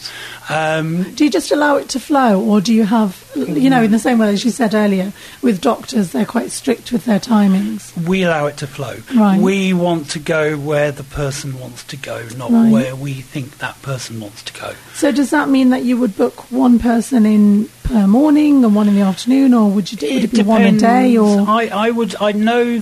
Um, 0.49 1.03
Do 1.13 1.23
you 1.23 1.31
just 1.31 1.51
allow 1.51 1.77
it 1.77 1.89
to 1.89 1.99
flow, 1.99 2.41
or 2.41 2.61
do 2.61 2.73
you 2.73 2.83
have, 2.83 3.31
you 3.35 3.69
know, 3.69 3.81
in 3.81 3.91
the 3.91 3.99
same 3.99 4.17
way 4.17 4.29
as 4.29 4.43
you 4.43 4.51
said 4.51 4.73
earlier, 4.73 5.13
with 5.41 5.61
doctors, 5.61 6.11
they're 6.11 6.25
quite 6.25 6.51
strict 6.51 6.91
with 6.91 7.05
their 7.05 7.19
timings? 7.19 7.95
we 8.05 8.23
allow 8.23 8.45
it 8.47 8.57
to 8.57 8.67
flow. 8.67 8.97
Right. 9.15 9.39
We 9.39 9.73
want 9.73 10.09
to 10.11 10.19
go 10.19 10.57
where 10.57 10.91
the 10.91 11.03
person 11.03 11.59
wants 11.59 11.84
to 11.89 11.97
go, 11.97 12.23
not 12.37 12.51
Right. 12.51 12.71
where 12.71 12.95
we 12.95 13.13
think 13.13 13.57
that 13.59 13.81
person 13.81 14.19
wants 14.19 14.41
to 14.43 14.53
go. 14.53 14.73
So 14.95 15.11
does 15.11 15.29
that 15.29 15.49
mean 15.49 15.69
that 15.69 15.83
you 15.83 15.97
would 15.97 16.15
book 16.17 16.51
one 16.51 16.79
person 16.79 17.25
in 17.25 17.69
per 17.83 18.07
morning 18.07 18.63
and 18.65 18.75
one 18.75 18.87
in 18.87 18.95
the 18.95 19.01
afternoon, 19.01 19.53
or 19.53 19.69
would 19.69 19.91
you 19.91 19.97
do, 19.97 20.13
would 20.13 20.23
it 20.23 20.31
be 20.31 20.43
one 20.43 20.63
a 20.63 20.71
day? 20.71 21.17
Or 21.17 21.45
I, 21.47 21.67
I 21.67 21.91
would 21.91 22.15
I 22.19 22.31
know 22.31 22.81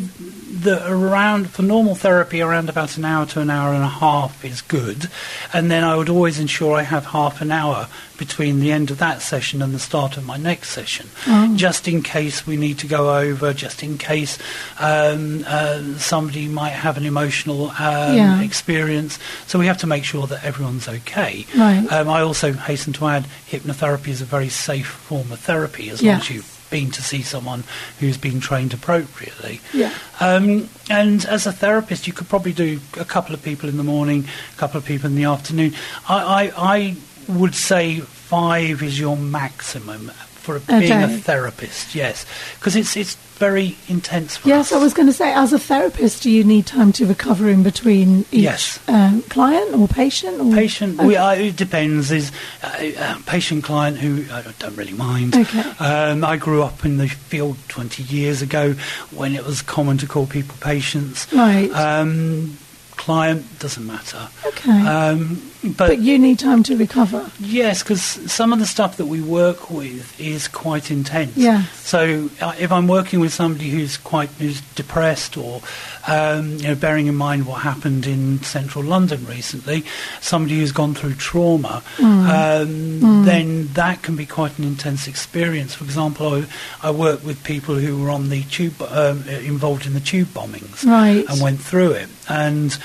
that 0.63 0.89
around 0.89 1.49
for 1.51 1.61
normal 1.61 1.95
therapy, 1.95 2.41
around 2.41 2.69
about 2.69 2.97
an 2.97 3.05
hour 3.05 3.25
to 3.27 3.39
an 3.39 3.49
hour 3.49 3.73
and 3.73 3.83
a 3.83 3.87
half 3.87 4.43
is 4.43 4.61
good, 4.61 5.09
and 5.53 5.69
then 5.71 5.83
I 5.83 5.95
would 5.95 6.09
always 6.09 6.39
ensure 6.39 6.75
I 6.75 6.83
have 6.83 7.05
half 7.07 7.41
an 7.41 7.51
hour 7.51 7.87
between 8.17 8.59
the 8.59 8.71
end 8.71 8.91
of 8.91 8.99
that 8.99 9.21
session 9.21 9.61
and 9.61 9.73
the 9.73 9.79
start 9.79 10.17
of 10.17 10.25
my 10.25 10.37
next 10.37 10.69
session, 10.69 11.07
Oh. 11.27 11.55
just 11.55 11.87
in 11.87 12.01
case 12.03 12.45
we 12.47 12.57
need 12.57 12.77
to 12.79 12.87
go 12.87 13.17
over, 13.17 13.53
just 13.53 13.83
in 13.83 13.97
case 13.97 14.37
um, 14.79 15.43
uh, 15.47 15.81
somebody 15.97 16.47
might 16.47 16.69
have 16.71 16.95
an 16.97 17.05
emotional 17.05 17.69
um, 17.79 18.15
Yeah. 18.15 18.41
experience. 18.41 19.19
So 19.47 19.59
we 19.59 19.65
have 19.67 19.79
to 19.79 19.87
make 19.87 20.05
sure 20.05 20.27
that 20.27 20.43
everyone's 20.43 20.87
okay. 20.87 21.45
Right. 21.57 21.85
Um, 21.91 22.07
I 22.07 22.21
also 22.21 22.53
hasten 22.53 22.93
to 22.93 23.07
add, 23.07 23.25
hypnotherapy 23.49 24.09
is 24.09 24.21
a 24.21 24.25
very 24.25 24.49
safe 24.49 24.87
form 24.87 25.31
of 25.31 25.39
therapy 25.39 25.89
as 25.89 26.01
long 26.01 26.11
Yes. 26.13 26.21
as 26.21 26.29
you've 26.29 26.62
been 26.73 26.89
to 26.89 27.03
see 27.03 27.21
someone 27.21 27.63
who's 27.99 28.17
been 28.17 28.39
trained 28.39 28.73
appropriately. 28.73 29.61
Yeah. 29.73 29.93
Um, 30.19 30.69
and 30.89 31.23
as 31.25 31.45
a 31.45 31.51
therapist, 31.51 32.07
you 32.07 32.13
could 32.13 32.27
probably 32.27 32.51
do 32.51 32.79
a 32.99 33.05
couple 33.05 33.35
of 33.35 33.43
people 33.43 33.69
in 33.69 33.77
the 33.77 33.83
morning, 33.83 34.25
a 34.55 34.57
couple 34.57 34.79
of 34.79 34.85
people 34.85 35.05
in 35.05 35.15
the 35.15 35.25
afternoon. 35.25 35.75
I, 36.09 36.51
I, 36.57 36.73
I 36.73 36.95
would 37.27 37.53
say 37.53 37.99
five 37.99 38.81
is 38.81 38.99
your 38.99 39.15
maximum 39.15 40.11
for 40.43 40.59
being 40.59 40.91
a 40.91 41.07
therapist. 41.07 41.95
Yes, 41.95 42.25
because 42.59 42.75
it's 42.75 42.95
it's 42.97 43.15
very 43.39 43.75
intense. 43.87 44.37
For 44.37 44.47
Yes, 44.49 44.71
us. 44.71 44.77
I 44.79 44.83
was 44.83 44.93
going 44.93 45.07
to 45.07 45.13
say, 45.13 45.33
as 45.33 45.51
a 45.53 45.59
therapist, 45.59 46.23
do 46.23 46.29
you 46.29 46.43
need 46.43 46.65
time 46.65 46.91
to 46.93 47.05
recover 47.05 47.49
in 47.49 47.63
between 47.63 48.19
each 48.31 48.43
Yes. 48.43 48.79
um, 48.87 49.21
client 49.23 49.73
or 49.73 49.87
patient? 49.87 50.39
Or? 50.39 50.53
Patient, 50.53 51.01
we, 51.01 51.15
uh, 51.15 51.31
it 51.31 51.55
depends. 51.55 52.11
Is 52.11 52.31
uh, 52.61 52.91
uh, 52.97 53.17
patient 53.25 53.63
client 53.63 53.97
who 53.97 54.25
I 54.33 54.43
don't 54.59 54.75
really 54.77 54.93
mind. 54.93 55.35
Okay. 55.35 55.61
Um, 55.79 56.23
I 56.23 56.37
grew 56.37 56.61
up 56.61 56.85
in 56.85 56.97
the 56.97 57.07
field 57.07 57.57
20 57.69 58.03
years 58.03 58.41
ago 58.41 58.75
when 59.11 59.33
it 59.35 59.45
was 59.45 59.61
common 59.61 59.97
to 59.99 60.07
call 60.07 60.27
people 60.27 60.55
patients. 60.61 61.31
Right. 61.33 61.71
Um, 61.71 62.57
client 62.91 63.59
doesn't 63.59 63.85
matter. 63.87 64.29
Okay. 64.45 64.85
Um, 64.85 65.41
but, 65.63 65.77
but 65.77 65.99
you 65.99 66.19
need 66.19 66.39
time 66.39 66.61
to 66.63 66.75
recover. 66.77 67.31
yes, 67.39 67.81
because 67.83 68.01
some 68.01 68.51
of 68.53 68.59
the 68.59 68.65
stuff 68.65 68.97
that 68.97 69.05
we 69.05 69.21
work 69.21 69.69
with 69.69 70.19
is 70.19 70.47
quite 70.47 70.91
intense. 70.91 71.37
Yes. 71.37 71.69
So 71.79 72.29
uh, 72.41 72.53
if 72.59 72.71
I'm 72.71 72.87
working 72.87 73.19
with 73.21 73.33
somebody 73.33 73.69
who's 73.69 73.95
quite 73.97 74.29
who's 74.31 74.61
depressed, 74.75 75.37
or 75.37 75.61
um, 76.07 76.57
you 76.57 76.67
know, 76.67 76.75
bearing 76.75 77.07
in 77.07 77.15
mind 77.15 77.45
what 77.45 77.61
happened 77.61 78.05
in 78.05 78.41
central 78.43 78.83
London 78.83 79.25
recently, 79.25 79.83
somebody 80.21 80.59
who's 80.59 80.71
gone 80.73 80.93
through 80.95 81.15
trauma, 81.15 81.81
um, 81.99 83.23
then 83.25 83.67
that 83.73 84.01
can 84.01 84.15
be 84.15 84.25
quite 84.25 84.57
an 84.59 84.65
intense 84.65 85.07
experience. 85.07 85.75
For 85.75 85.85
example, 85.85 86.33
I, 86.33 86.45
I 86.81 86.91
work 86.91 87.23
with 87.23 87.43
people 87.43 87.75
who 87.75 88.01
were 88.03 88.09
on 88.09 88.29
the 88.29 88.43
tube 88.43 88.81
um, 88.81 89.27
involved 89.29 89.85
in 89.85 89.93
the 89.93 89.99
tube 90.01 90.27
bombings 90.29 90.85
Right. 90.85 91.25
and 91.29 91.41
went 91.41 91.59
through 91.61 91.91
it, 91.91 92.09
and 92.27 92.77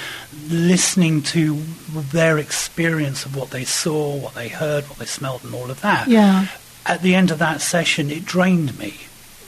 listening 0.49 1.23
to 1.23 1.61
their 2.13 2.39
experience 2.39 2.68
of 2.77 3.35
what 3.37 3.51
they 3.51 3.65
saw, 3.65 4.17
what 4.17 4.35
they 4.35 4.49
heard, 4.49 4.85
what 4.85 4.99
they 4.99 5.05
smelled, 5.07 5.45
and 5.45 5.55
all 5.55 5.71
of 5.71 5.81
that 5.81 6.09
Yeah. 6.09 6.47
at 6.87 7.03
the 7.03 7.15
end 7.15 7.31
of 7.31 7.39
that 7.39 7.61
session, 7.61 8.11
it 8.11 8.25
drained 8.25 8.79
me 8.79 8.95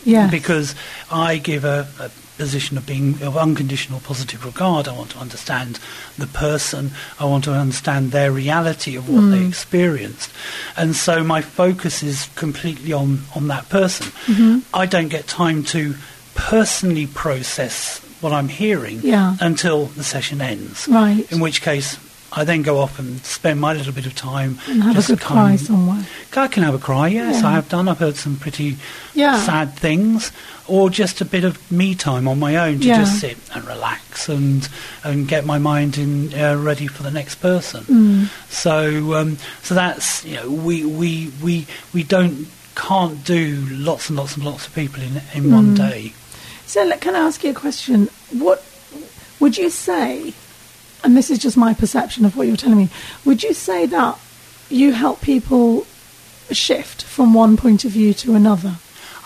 Yeah. 0.05 0.29
because 0.29 0.75
I 1.11 1.39
give 1.39 1.65
a, 1.65 1.87
a 2.01 2.11
position 2.37 2.79
of 2.79 2.87
being 2.87 3.23
of 3.23 3.37
unconditional 3.37 4.01
positive 4.01 4.45
regard. 4.45 4.89
I 4.89 4.93
want 4.93 5.11
to 5.11 5.19
understand 5.19 5.79
the 6.17 6.27
person. 6.27 6.91
I 7.19 7.27
want 7.27 7.45
to 7.45 7.53
understand 7.53 8.13
their 8.13 8.33
reality 8.33 8.97
of 8.97 9.09
what 9.09 9.31
they 9.31 9.41
mm. 9.41 9.49
experienced, 9.49 10.31
and 10.77 10.97
so 10.97 11.23
my 11.23 11.43
focus 11.43 12.03
is 12.03 12.29
completely 12.35 12.93
on 12.95 13.25
on 13.37 13.49
that 13.49 13.69
person. 13.69 14.07
Mm-hmm. 14.27 14.59
I 14.75 14.87
don't 14.87 15.09
get 15.09 15.27
time 15.27 15.63
to 15.65 15.95
personally 16.35 17.07
process 17.07 18.01
what 18.23 18.33
I'm 18.33 18.49
hearing 18.49 19.01
Yeah. 19.03 19.37
until 19.41 19.87
the 19.87 20.05
session 20.05 20.41
ends. 20.41 20.89
Right. 20.89 21.31
In 21.31 21.41
which 21.41 21.61
case. 21.63 21.99
I 22.33 22.45
then 22.45 22.63
go 22.63 22.79
off 22.79 22.99
and 23.01 23.25
spend 23.25 23.61
my 23.61 23.73
little 23.73 23.93
bit 23.93 24.07
of 24.07 24.15
time 24.15 24.59
and 24.69 24.83
have 24.85 24.97
a 24.97 25.07
good 25.07 25.21
cry 25.21 25.57
somewhere. 25.57 26.07
I 26.37 26.47
can 26.47 26.63
have 26.63 26.75
a 26.75 26.79
cry, 26.79 27.09
yes, 27.09 27.43
Yeah. 27.43 27.49
I 27.49 27.53
have 27.53 27.69
done. 27.69 27.89
I've 27.89 27.99
heard 27.99 28.17
some 28.17 28.37
pretty 28.37 28.77
Yeah. 29.15 29.43
sad 29.45 29.75
things, 29.77 30.31
or 30.69 30.91
just 30.91 31.21
a 31.21 31.25
bit 31.25 31.43
of 31.43 31.59
me 31.73 31.97
time 31.97 32.29
on 32.29 32.39
my 32.39 32.55
own 32.57 32.79
to 32.81 32.87
Yeah. 32.87 32.99
just 33.01 33.19
sit 33.21 33.37
and 33.53 33.65
relax 33.67 34.29
and 34.29 34.69
and 35.03 35.27
get 35.27 35.45
my 35.45 35.59
mind 35.59 35.99
in 35.99 36.33
uh, 36.33 36.55
ready 36.57 36.87
for 36.87 37.03
the 37.03 37.11
next 37.11 37.37
person. 37.37 37.83
Mm. 37.85 38.29
So 38.49 39.15
um, 39.15 39.39
so 39.63 39.75
that's 39.75 40.25
you 40.25 40.37
know 40.37 40.49
we 40.49 40.85
we 40.85 41.33
we 41.43 41.67
we 41.93 42.05
don't 42.05 42.47
can't 42.77 43.25
do 43.25 43.67
lots 43.71 44.09
and 44.09 44.17
lots 44.17 44.37
and 44.37 44.45
lots 44.45 44.67
of 44.69 44.75
people 44.75 45.03
in 45.03 45.21
in 45.35 45.53
one 45.53 45.75
Mm. 45.75 45.79
day. 45.91 46.13
So, 46.67 46.89
can 46.99 47.17
I 47.17 47.27
ask 47.27 47.43
you 47.43 47.51
a 47.51 47.55
question? 47.55 48.09
What 48.31 48.63
would 49.41 49.59
you 49.59 49.69
say, 49.71 50.33
and 51.05 51.17
this 51.17 51.31
is 51.31 51.39
just 51.39 51.57
my 51.57 51.75
perception 51.75 52.25
of 52.25 52.37
what 52.37 52.47
you're 52.47 52.57
telling 52.57 52.79
me, 52.79 52.89
would 53.25 53.43
you 53.43 53.53
say 53.55 53.87
that 53.87 54.19
you 54.69 54.93
help 54.93 55.21
people 55.21 55.87
shift 56.51 57.03
from 57.05 57.35
one 57.35 57.57
point 57.57 57.85
of 57.85 57.91
view 57.93 58.13
to 58.15 58.35
another? 58.35 58.77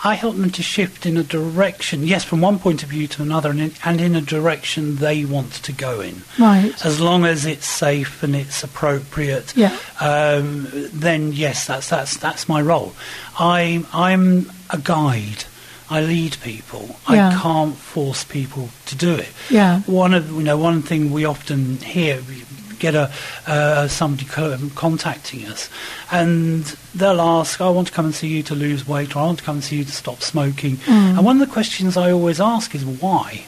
I 0.03 0.13
help 0.13 0.35
them 0.35 0.51
to 0.51 0.61
shift 0.61 1.07
in 1.07 1.17
a 1.17 1.23
direction, 1.23 2.03
yes, 2.03 2.23
from 2.23 2.39
one 2.39 2.59
point 2.59 2.83
of 2.83 2.89
view 2.89 3.07
to 3.07 3.23
another, 3.23 3.49
and 3.49 3.59
in, 3.59 3.71
and 3.83 3.99
in 3.99 4.15
a 4.15 4.21
direction 4.21 4.97
they 4.97 5.25
want 5.25 5.53
to 5.53 5.71
go 5.71 5.99
in. 6.01 6.21
Right. 6.37 6.73
As 6.85 6.99
long 7.01 7.25
as 7.25 7.45
it's 7.47 7.65
safe 7.65 8.21
and 8.21 8.35
it's 8.35 8.63
appropriate, 8.63 9.55
Yeah. 9.57 9.75
um, 9.99 10.67
then 10.93 11.33
yes, 11.33 11.65
that's 11.65 11.89
that's 11.89 12.17
that's 12.17 12.47
my 12.47 12.61
role. 12.61 12.93
I 13.39 13.83
I'm 13.93 14.51
a 14.69 14.77
guide. 14.77 15.45
I 15.89 16.01
lead 16.01 16.37
people. 16.41 16.95
Yeah. 17.09 17.29
I 17.29 17.41
can't 17.41 17.75
force 17.75 18.23
people 18.23 18.69
to 18.87 18.95
do 18.95 19.13
it. 19.13 19.29
Yeah. 19.49 19.81
One 19.81 20.13
of 20.13 20.31
you 20.31 20.43
know 20.43 20.57
one 20.57 20.81
thing 20.81 21.11
we 21.11 21.25
often 21.25 21.77
hear. 21.77 22.21
We 22.27 22.43
get 22.79 22.95
a 22.95 23.11
uh, 23.47 23.87
somebody 23.87 24.25
co- 24.25 24.57
contacting 24.75 25.45
us, 25.45 25.69
and 26.11 26.63
they'll 26.93 27.21
ask, 27.21 27.61
"I 27.61 27.69
want 27.69 27.87
to 27.87 27.93
come 27.93 28.05
and 28.05 28.15
see 28.15 28.27
you 28.27 28.43
to 28.43 28.55
lose 28.55 28.87
weight, 28.87 29.15
or 29.15 29.19
I 29.19 29.25
want 29.25 29.39
to 29.39 29.43
come 29.45 29.57
and 29.57 29.63
see 29.63 29.77
you 29.77 29.85
to 29.85 29.91
stop 29.91 30.21
smoking." 30.21 30.77
Mm. 30.77 31.17
And 31.17 31.25
one 31.25 31.39
of 31.41 31.47
the 31.47 31.53
questions 31.53 31.97
I 31.97 32.11
always 32.11 32.41
ask 32.41 32.73
is 32.75 32.83
why 32.85 33.45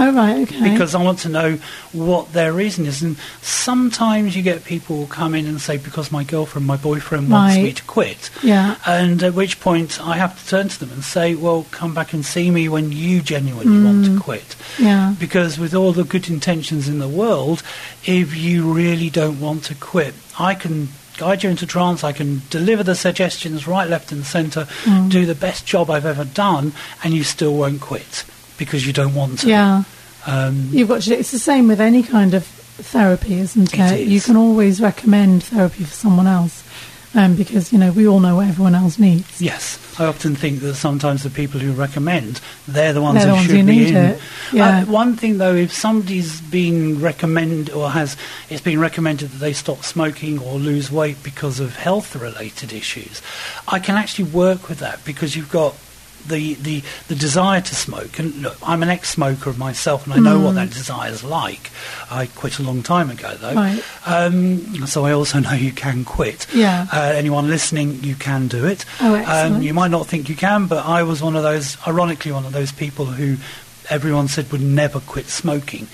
Oh, 0.00 0.12
right. 0.14 0.42
Okay. 0.42 0.70
because 0.72 0.94
I 0.94 1.02
want 1.02 1.18
to 1.20 1.28
know 1.28 1.58
what 1.92 2.32
their 2.32 2.52
reason 2.52 2.86
is. 2.86 3.02
And 3.02 3.16
sometimes 3.42 4.36
you 4.36 4.42
get 4.42 4.64
people 4.64 4.96
who 5.04 5.06
come 5.06 5.34
in 5.34 5.46
and 5.46 5.60
say, 5.60 5.76
because 5.76 6.12
my 6.12 6.24
girlfriend, 6.24 6.66
my 6.66 6.76
boyfriend 6.76 7.30
wants 7.30 7.56
me 7.56 7.72
to 7.72 7.82
quit. 7.84 8.30
yeah. 8.42 8.76
And 8.86 9.22
at 9.22 9.34
which 9.34 9.60
point 9.60 10.00
I 10.00 10.16
have 10.16 10.40
to 10.40 10.48
turn 10.48 10.68
to 10.68 10.78
them 10.78 10.90
and 10.92 11.02
say, 11.04 11.34
well, 11.34 11.66
come 11.70 11.94
back 11.94 12.12
and 12.12 12.24
see 12.24 12.50
me 12.50 12.68
when 12.68 12.92
you 12.92 13.20
genuinely 13.22 13.82
want 13.84 14.06
Mm. 14.06 14.14
to 14.16 14.20
quit. 14.22 14.56
Yeah. 14.78 15.14
Because 15.18 15.58
with 15.58 15.74
all 15.74 15.92
the 15.92 16.04
good 16.04 16.28
intentions 16.28 16.88
in 16.88 16.98
the 17.00 17.08
world, 17.08 17.62
if 18.04 18.36
you 18.36 18.72
really 18.72 19.10
don't 19.10 19.40
want 19.40 19.64
to 19.64 19.74
quit, 19.74 20.14
I 20.38 20.54
can 20.54 20.88
guide 21.16 21.42
you 21.42 21.50
into 21.50 21.66
trance, 21.66 22.04
I 22.04 22.12
can 22.12 22.42
deliver 22.48 22.84
the 22.84 22.94
suggestions 22.94 23.66
right, 23.66 23.88
left 23.90 24.12
and 24.12 24.24
centre, 24.24 24.68
Mm. 24.84 25.10
do 25.10 25.26
the 25.26 25.34
best 25.34 25.66
job 25.66 25.90
I've 25.90 26.06
ever 26.06 26.24
done, 26.24 26.72
and 27.02 27.12
you 27.12 27.24
still 27.24 27.54
won't 27.54 27.80
quit 27.80 28.24
because 28.58 28.86
you 28.86 28.92
don't 28.92 29.14
want 29.14 29.40
to. 29.40 29.48
Yeah. 29.48 29.84
Um, 30.26 30.68
You've 30.70 30.88
got 30.88 31.02
to, 31.02 31.14
it's 31.14 31.30
the 31.30 31.38
same 31.38 31.68
with 31.68 31.80
any 31.80 32.02
kind 32.02 32.34
of 32.34 32.44
therapy, 32.44 33.34
isn't 33.40 33.72
it? 33.72 33.78
It 33.78 34.00
is. 34.00 34.08
You 34.08 34.20
can 34.20 34.36
always 34.36 34.80
recommend 34.80 35.44
therapy 35.44 35.84
for 35.84 35.94
someone 35.94 36.26
else 36.26 36.64
um, 37.14 37.34
because, 37.36 37.72
you 37.72 37.78
know, 37.78 37.92
we 37.92 38.06
all 38.06 38.20
know 38.20 38.36
what 38.36 38.48
everyone 38.48 38.74
else 38.74 38.98
needs. 38.98 39.40
Yes, 39.40 39.78
I 39.98 40.04
often 40.04 40.34
think 40.36 40.60
that 40.60 40.74
sometimes 40.74 41.22
the 41.22 41.30
people 41.30 41.58
who 41.60 41.72
recommend 41.72 42.40
they're 42.66 42.92
the 42.92 43.00
ones 43.00 43.24
They're 43.24 43.24
who 43.24 43.30
the 43.30 43.34
ones 43.36 43.46
should 43.46 43.56
who 43.56 43.66
be 43.66 43.72
need 43.72 43.88
in. 43.88 43.96
it. 43.96 44.20
Yeah. 44.52 44.80
Uh, 44.80 44.84
one 44.86 45.16
thing 45.16 45.38
though, 45.38 45.54
if 45.54 45.72
somebody's 45.72 46.40
been 46.42 47.00
recommended 47.00 47.70
or 47.70 47.90
has 47.90 48.16
it's 48.50 48.60
been 48.60 48.78
recommended 48.78 49.30
that 49.30 49.38
they 49.38 49.54
stop 49.54 49.82
smoking 49.82 50.38
or 50.38 50.58
lose 50.58 50.92
weight 50.92 51.22
because 51.22 51.58
of 51.58 51.74
health-related 51.76 52.72
issues, 52.72 53.22
I 53.66 53.78
can 53.78 53.96
actually 53.96 54.30
work 54.30 54.68
with 54.68 54.80
that 54.80 55.04
because 55.04 55.34
you've 55.34 55.50
got. 55.50 55.74
The, 56.26 56.54
the, 56.54 56.82
the 57.08 57.14
desire 57.14 57.60
to 57.62 57.74
smoke, 57.74 58.18
and 58.18 58.34
look, 58.42 58.56
I'm 58.62 58.82
an 58.82 58.90
ex-smoker 58.90 59.48
of 59.48 59.56
myself, 59.58 60.04
and 60.04 60.12
I 60.12 60.18
know 60.18 60.40
what 60.40 60.56
that 60.56 60.70
desire 60.70 61.10
is 61.10 61.24
like. 61.24 61.70
I 62.10 62.26
quit 62.26 62.58
a 62.58 62.62
long 62.62 62.82
time 62.82 63.08
ago, 63.10 63.34
though, 63.36 63.54
Right. 63.54 63.82
um, 64.04 64.86
so 64.86 65.06
I 65.06 65.12
also 65.12 65.38
know 65.44 65.52
you 65.52 65.72
can 65.72 66.04
quit. 66.04 66.46
Yeah. 66.52 66.86
Uh, 66.92 67.12
anyone 67.14 67.48
listening, 67.48 68.02
you 68.04 68.14
can 68.14 68.46
do 68.48 68.66
it. 68.66 68.84
Oh, 69.00 69.14
Um, 69.26 69.62
you 69.62 69.72
might 69.72 69.90
not 69.90 70.06
think 70.06 70.28
you 70.28 70.36
can, 70.36 70.66
but 70.66 70.84
I 70.84 71.02
was 71.02 71.22
one 71.22 71.34
of 71.36 71.42
those, 71.42 71.78
ironically, 71.86 72.32
one 72.32 72.44
of 72.44 72.52
those 72.52 72.72
people 72.72 73.06
who 73.06 73.36
everyone 73.90 74.28
said 74.28 74.50
would 74.52 74.60
never 74.60 75.00
quit 75.00 75.26
smoking. 75.26 75.86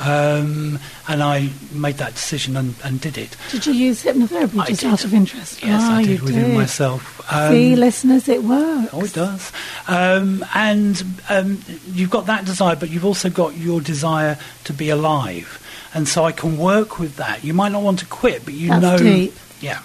Um, 0.00 0.78
and 1.08 1.22
I 1.24 1.50
made 1.72 1.96
that 1.96 2.14
decision 2.14 2.56
and, 2.56 2.76
and 2.84 3.00
did 3.00 3.18
it. 3.18 3.36
Did 3.50 3.66
you 3.66 3.72
use 3.72 4.04
hypnotherapy 4.04 4.60
I 4.60 4.66
just 4.68 4.80
did. 4.82 4.90
out 4.92 5.04
of 5.04 5.12
interest? 5.12 5.60
Yes, 5.62 5.80
Ah, 5.84 5.96
I 5.96 6.04
did 6.04 6.22
within 6.22 6.44
did. 6.50 6.54
myself. 6.56 7.20
Um, 7.32 7.52
See, 7.52 7.74
listeners, 7.74 8.28
it 8.28 8.44
works. 8.44 8.90
Oh, 8.92 9.04
it 9.04 9.12
does. 9.12 9.50
Um, 9.88 10.44
and 10.54 11.02
um, 11.28 11.60
you've 11.88 12.10
got 12.10 12.26
that 12.26 12.44
desire, 12.44 12.76
but 12.76 12.90
you've 12.90 13.04
also 13.04 13.28
got 13.28 13.56
your 13.56 13.80
desire 13.80 14.38
to 14.64 14.72
be 14.72 14.88
alive. 14.90 15.64
And 15.94 16.06
so 16.06 16.22
I 16.24 16.30
can 16.32 16.58
work 16.58 17.00
with 17.00 17.16
that. 17.16 17.42
You 17.42 17.52
might 17.54 17.72
not 17.72 17.82
want 17.82 17.98
to 17.98 18.06
quit, 18.06 18.44
but 18.44 18.54
you 18.54 18.68
That's 18.68 18.82
know. 18.82 18.98
deep. 18.98 19.34
Yeah. 19.60 19.82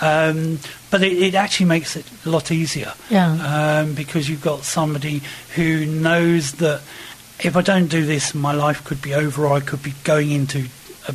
Um, 0.00 0.58
but 0.94 1.02
it, 1.02 1.18
it 1.20 1.34
actually 1.34 1.66
makes 1.66 1.96
it 1.96 2.06
a 2.24 2.28
lot 2.30 2.52
easier 2.52 2.92
Yeah. 3.10 3.80
um, 3.82 3.94
because 3.94 4.28
you've 4.28 4.44
got 4.44 4.62
somebody 4.62 5.22
who 5.56 5.84
knows 5.86 6.52
that 6.52 6.82
if 7.40 7.56
I 7.56 7.62
don't 7.62 7.88
do 7.88 8.06
this, 8.06 8.32
my 8.32 8.52
life 8.52 8.84
could 8.84 9.02
be 9.02 9.12
over, 9.12 9.44
or 9.44 9.54
I 9.54 9.60
could 9.60 9.82
be 9.82 9.92
going 10.04 10.30
into 10.30 10.68
a 11.08 11.14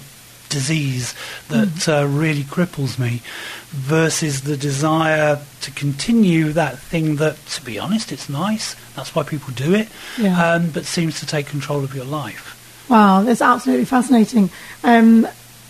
disease 0.50 1.16
that 1.48 1.88
uh, 1.88 2.06
really 2.06 2.44
cripples 2.44 3.00
me, 3.00 3.22
versus 3.70 4.42
the 4.42 4.58
desire 4.58 5.40
to 5.62 5.72
continue 5.72 6.52
that 6.52 6.78
thing 6.78 7.16
that, 7.16 7.38
to 7.56 7.62
be 7.64 7.80
honest, 7.80 8.12
it's 8.12 8.28
nice. 8.28 8.76
That's 8.98 9.16
why 9.16 9.24
people 9.24 9.54
do 9.54 9.74
it, 9.74 9.88
Yeah. 10.18 10.56
um, 10.56 10.72
but 10.72 10.84
seems 10.86 11.22
to 11.22 11.26
take 11.26 11.48
control 11.48 11.86
of 11.86 11.96
your 11.96 12.04
life. 12.04 12.58
Wow, 12.90 13.22
that's 13.24 13.42
absolutely 13.42 13.86
fascinating. 13.86 14.50
Um, 14.84 15.26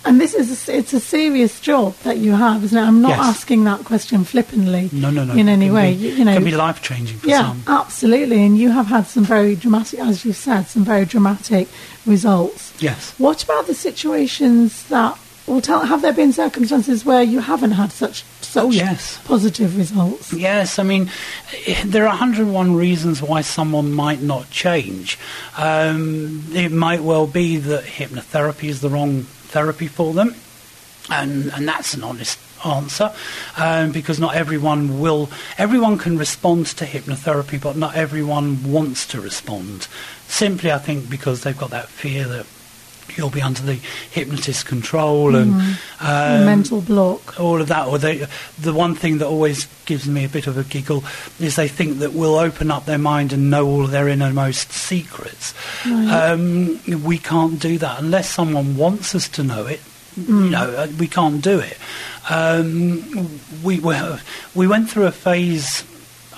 and 0.05 0.19
this 0.19 0.33
is 0.33 0.67
a, 0.69 0.77
it's 0.77 0.93
a 0.93 0.99
serious 0.99 1.59
job 1.59 1.93
that 2.03 2.17
you 2.17 2.31
have, 2.31 2.63
isn't 2.63 2.77
it? 2.77 2.81
I'm 2.81 3.01
not 3.01 3.09
Yes. 3.17 3.19
asking 3.19 3.63
that 3.65 3.83
question 3.85 4.23
flippantly 4.23 4.89
No, 4.93 5.09
no, 5.09 5.23
no. 5.25 5.33
in 5.33 5.49
any 5.49 5.69
way. 5.69 5.93
be- 5.93 5.99
you, 5.99 6.09
you 6.15 6.25
know, 6.25 6.33
can 6.33 6.43
be 6.43 6.51
life 6.55 6.81
changing 6.81 7.17
for 7.19 7.27
yeah, 7.27 7.49
some. 7.49 7.63
absolutely. 7.67 8.43
And 8.45 8.57
you 8.57 8.71
have 8.71 8.87
had 8.87 9.07
some 9.07 9.23
very 9.25 9.55
dramatic, 9.55 9.99
as 9.99 10.23
you 10.25 10.33
said, 10.33 10.63
some 10.67 10.83
very 10.85 11.05
dramatic 11.05 11.67
results. 12.05 12.73
Yes. 12.79 13.13
What 13.17 13.43
about 13.43 13.67
the 13.67 13.75
situations 13.75 14.83
that, 14.87 15.17
or 15.47 15.61
tell, 15.61 15.81
have 15.85 16.01
there 16.01 16.13
been 16.13 16.31
circumstances 16.31 17.03
where 17.05 17.21
you 17.23 17.39
haven't 17.39 17.71
had 17.71 17.91
such 17.91 18.23
such 18.41 18.63
Oh, 18.65 18.71
yes. 18.71 19.19
positive 19.25 19.77
results? 19.77 20.33
Yes, 20.33 20.79
I 20.79 20.83
mean, 20.83 21.11
there 21.85 22.05
are 22.05 22.09
101 22.09 22.73
reasons 22.75 23.21
why 23.21 23.41
someone 23.41 23.91
might 23.93 24.21
not 24.23 24.49
change. 24.49 25.19
Um, 25.55 26.45
it 26.53 26.71
might 26.71 27.03
well 27.03 27.27
be 27.27 27.57
that 27.57 27.83
hypnotherapy 27.83 28.69
is 28.69 28.81
the 28.81 28.89
wrong 28.89 29.27
therapy 29.49 29.87
for 29.87 30.13
them, 30.13 30.35
and, 31.09 31.51
and 31.53 31.67
that's 31.67 31.93
an 31.93 32.03
honest 32.03 32.39
answer 32.65 33.13
um, 33.57 33.91
because 33.91 34.19
not 34.19 34.35
everyone 34.35 34.99
will 34.99 35.29
everyone 35.57 35.97
can 35.97 36.17
respond 36.17 36.65
to 36.65 36.83
hypnotherapy 36.83 37.61
but 37.61 37.77
not 37.77 37.95
everyone 37.95 38.71
wants 38.71 39.07
to 39.07 39.21
respond. 39.21 39.87
Simply 40.27 40.71
i 40.71 40.77
think 40.77 41.09
because 41.09 41.43
they've 41.43 41.57
got 41.57 41.69
that 41.71 41.87
fear 41.87 42.27
that 42.27 42.45
you'll 43.17 43.29
be 43.29 43.41
under 43.41 43.61
the 43.61 43.75
hypnotist's 44.11 44.63
control 44.63 45.35
and 45.35 45.53
um, 45.99 46.45
mental 46.45 46.81
block. 46.81 47.39
all 47.39 47.61
of 47.61 47.67
that. 47.67 47.87
Or 47.87 47.97
they, 47.97 48.25
the 48.59 48.73
one 48.73 48.95
thing 48.95 49.17
that 49.19 49.27
always 49.27 49.67
gives 49.85 50.07
me 50.07 50.25
a 50.25 50.29
bit 50.29 50.47
of 50.47 50.57
a 50.57 50.63
giggle 50.63 51.03
is 51.39 51.55
they 51.55 51.67
think 51.67 51.99
that 51.99 52.13
we'll 52.13 52.35
open 52.37 52.71
up 52.71 52.85
their 52.85 52.97
mind 52.97 53.33
and 53.33 53.49
know 53.49 53.65
all 53.67 53.87
their 53.87 54.07
innermost 54.07 54.71
secrets. 54.71 55.53
Um, 55.85 56.79
we 57.03 57.17
can't 57.17 57.59
do 57.59 57.77
that 57.79 57.99
unless 57.99 58.29
someone 58.29 58.77
wants 58.77 59.15
us 59.15 59.27
to 59.29 59.43
know 59.43 59.65
it. 59.65 59.81
You 60.17 60.49
know, 60.49 60.69
uh, 60.71 60.87
we 60.99 61.07
can't 61.07 61.41
do 61.41 61.59
it. 61.59 61.77
Um, 62.29 63.39
we 63.63 63.79
were, 63.79 64.19
we 64.53 64.67
went 64.67 64.89
through 64.89 65.05
a 65.05 65.11
phase. 65.11 65.83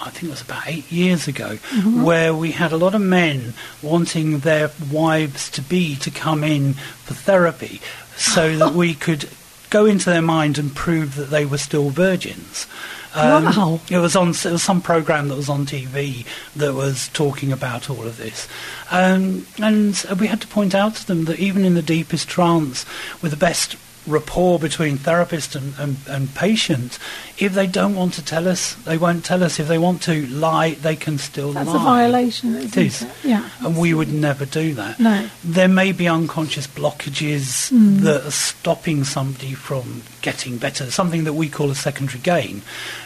I 0.02 0.10
think 0.10 0.26
it 0.26 0.30
was 0.32 0.42
about 0.42 0.68
eight 0.68 0.92
years 0.92 1.28
ago, 1.28 1.58
where 2.04 2.34
we 2.34 2.52
had 2.52 2.72
a 2.72 2.78
lot 2.78 2.96
of 2.96 3.02
men 3.02 3.54
wanting 3.82 4.40
their 4.40 4.72
wives 4.92 5.50
to 5.52 5.62
be 5.62 5.96
to 5.98 6.10
come 6.12 6.44
in 6.44 6.74
for 6.74 7.14
therapy, 7.14 7.82
so 8.16 8.58
that 8.62 8.74
we 8.74 8.94
could 8.94 9.30
go 9.70 9.86
into 9.86 10.10
their 10.10 10.22
mind 10.22 10.58
and 10.58 10.76
prove 10.76 11.16
that 11.16 11.30
they 11.30 11.46
were 11.46 11.58
still 11.58 11.90
virgins. 11.90 12.68
Um, 13.14 13.46
Wow. 13.46 13.80
It 13.90 13.98
was 13.98 14.16
on 14.16 14.30
it 14.30 14.46
was 14.46 14.64
some 14.64 14.82
program 14.82 15.28
that 15.28 15.36
was 15.36 15.50
on 15.50 15.66
TV 15.66 16.26
that 16.56 16.74
was 16.74 17.10
talking 17.10 17.52
about 17.52 17.90
all 17.90 18.04
of 18.04 18.18
this, 18.18 18.48
um, 18.90 19.46
and 19.62 20.04
we 20.20 20.28
had 20.28 20.42
to 20.42 20.48
point 20.48 20.74
out 20.74 20.96
to 20.96 21.08
them 21.08 21.26
that 21.26 21.40
even 21.40 21.66
in 21.66 21.74
the 21.74 21.82
deepest 21.82 22.30
trance, 22.30 22.86
with 23.22 23.32
the 23.32 23.38
best 23.38 23.76
rapport 24.08 24.58
between 24.58 24.98
therapist 24.98 25.56
and, 25.56 25.74
and, 25.78 25.98
and 26.08 26.34
patient, 26.34 26.98
if 27.38 27.54
they 27.54 27.68
don't 27.68 27.96
want 27.96 28.14
to 28.16 28.26
tell 28.26 28.48
us, 28.48 28.74
they 28.86 28.98
won't 28.98 29.24
tell 29.24 29.44
us. 29.44 29.60
If 29.60 29.68
they 29.68 29.78
want 29.78 30.02
to 30.04 30.26
lie, 30.28 30.72
they 30.74 30.96
can 30.96 31.18
still 31.20 31.54
That's 31.54 31.70
lie. 31.70 31.76
a 31.76 31.80
violation, 31.80 32.56
isn't 32.56 32.78
It 32.78 32.86
is. 32.88 33.02
it? 33.04 33.10
Yeah. 33.24 33.48
And 33.60 33.78
we 33.78 33.94
would 33.94 34.12
never 34.12 34.46
do 34.46 34.74
that. 34.74 35.00
No. 35.00 35.30
There 35.44 35.68
may 35.68 35.92
be 35.92 36.08
unconscious 36.08 36.66
blockages 36.68 37.70
Hmm. 37.70 38.00
that 38.04 38.26
are 38.26 38.32
stopping 38.32 39.04
somebody 39.04 39.54
from 39.54 40.02
getting 40.22 40.58
better, 40.58 40.90
something 40.90 41.24
that 41.26 41.34
we 41.34 41.48
call 41.50 41.70
a 41.70 41.76
secondary 41.76 42.20
gain, 42.22 42.62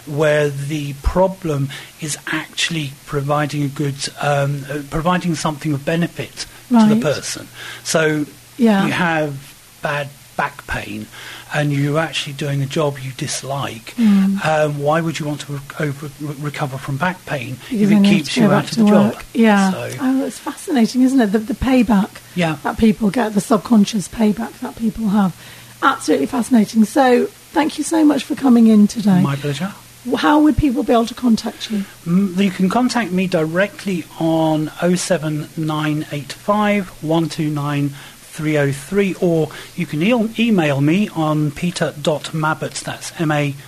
where 0.06 0.50
the 0.50 0.94
problem 1.04 1.70
is 2.02 2.18
actually 2.28 2.92
providing 3.06 3.64
a 3.64 3.68
good, 3.68 3.96
um, 4.22 4.66
uh, 4.70 4.80
providing 4.90 5.36
something 5.36 5.74
of 5.74 5.84
benefit 5.84 6.46
to 6.70 6.86
the 6.88 7.00
person. 7.02 7.48
So 7.84 8.26
Yeah. 8.58 8.86
you 8.86 8.92
have 8.94 9.54
bad 9.82 10.10
back 10.36 10.66
pain 10.68 11.08
and 11.54 11.72
you're 11.74 12.00
actually 12.00 12.34
doing 12.34 12.62
a 12.62 12.66
job 12.66 12.98
you 13.00 13.12
dislike, 13.14 13.94
Hmm. 13.98 14.38
um, 14.44 14.80
why 14.80 15.02
would 15.02 15.20
you 15.20 15.26
want 15.26 15.42
to 15.42 15.54
re- 15.54 15.60
over, 15.80 16.10
re- 16.20 16.36
recover 16.40 16.78
from 16.78 16.98
back 16.98 17.26
pain 17.26 17.58
if 17.72 17.92
it 17.92 18.04
keeps 18.04 18.36
you 18.38 18.52
out 18.52 18.70
of 18.72 18.78
the 18.78 18.86
work. 18.86 19.14
job? 19.14 19.24
Yeah. 19.34 19.72
So, 19.72 19.92
Oh, 20.02 20.26
it's 20.26 20.40
fascinating, 20.40 21.02
isn't 21.04 21.20
it? 21.20 21.32
The, 21.32 21.40
the 21.40 21.54
payback 21.54 22.10
Yeah. 22.36 22.58
that 22.64 22.78
people 22.78 23.10
get, 23.10 23.34
the 23.34 23.42
subconscious 23.42 24.08
payback 24.08 24.60
that 24.60 24.76
people 24.76 25.10
have. 25.10 25.36
Absolutely 25.82 26.26
fascinating. 26.28 26.86
So, 26.86 27.26
thank 27.28 27.78
you 27.78 27.84
so 27.84 28.04
much 28.04 28.24
for 28.24 28.36
coming 28.36 28.68
in 28.68 28.88
today. 28.88 29.22
my 29.22 29.36
pleasure. 29.36 29.74
How 30.18 30.40
would 30.40 30.56
people 30.56 30.84
be 30.84 30.94
able 30.94 31.08
to 31.08 31.16
contact 31.16 31.72
you? 31.72 31.84
Mm, 32.06 32.38
You 32.38 32.52
can 32.52 32.70
contact 32.70 33.12
me 33.12 33.26
directly 33.26 34.06
on 34.20 34.70
07985 34.80 36.90
129 37.04 37.90
303 38.36 39.16
or 39.22 39.50
you 39.76 39.86
can 39.86 40.04
e- 40.04 40.34
email 40.38 40.82
me 40.82 41.08
on 41.10 41.52
peter.mabbutt, 41.52 42.84
that's 42.84 43.20
M-A-B-B-U-T-T, 43.20 43.60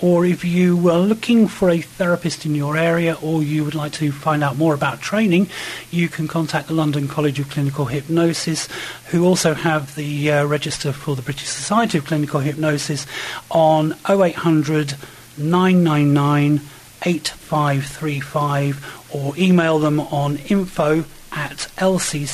Or 0.02 0.26
if 0.26 0.44
you 0.44 0.90
are 0.90 1.00
looking 1.00 1.48
for 1.48 1.70
a 1.70 1.80
therapist 1.82 2.46
in 2.46 2.56
your 2.56 2.76
area 2.76 3.18
or 3.22 3.44
you 3.44 3.64
would 3.64 3.76
like 3.76 3.94
to 3.94 4.12
find 4.12 4.44
out 4.44 4.58
more 4.58 4.74
about 4.74 5.02
training, 5.02 5.50
you 5.92 6.10
can 6.10 6.28
contact 6.28 6.68
the 6.68 6.74
London 6.74 7.08
College 7.08 7.40
of 7.40 7.50
Clinical 7.50 7.86
Hypnosis, 7.86 8.68
who 9.12 9.26
also 9.26 9.54
have 9.54 9.96
the 9.96 10.32
uh, 10.32 10.46
register 10.46 10.92
for 10.92 11.16
the 11.16 11.22
British 11.22 11.48
Society 11.48 11.98
of 11.98 12.06
Clinical 12.06 12.40
Hypnosis 12.42 13.06
on 13.50 13.96
0800 14.10 14.96
999 15.38 16.62
8535 17.06 19.08
or 19.12 19.34
email 19.38 19.78
them 19.80 20.00
on 20.00 20.38
info 20.38 21.04
at 21.32 21.68
lcch.co.uk 21.78 22.32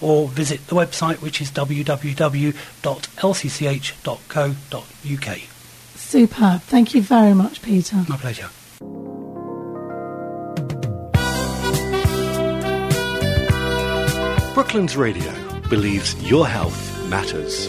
or 0.00 0.28
visit 0.28 0.64
the 0.68 0.76
website 0.76 1.20
which 1.20 1.40
is 1.40 1.50
www.lcch.co.uk. 1.50 2.54
Superb. 5.96 6.62
Thank 6.62 6.94
you 6.94 7.02
very 7.02 7.34
much, 7.34 7.60
Peter. 7.62 7.96
My 8.08 8.16
pleasure. 8.16 8.48
Brooklands 14.54 14.96
Radio 14.96 15.60
believes 15.68 16.14
your 16.28 16.46
health 16.46 17.08
matters. 17.08 17.68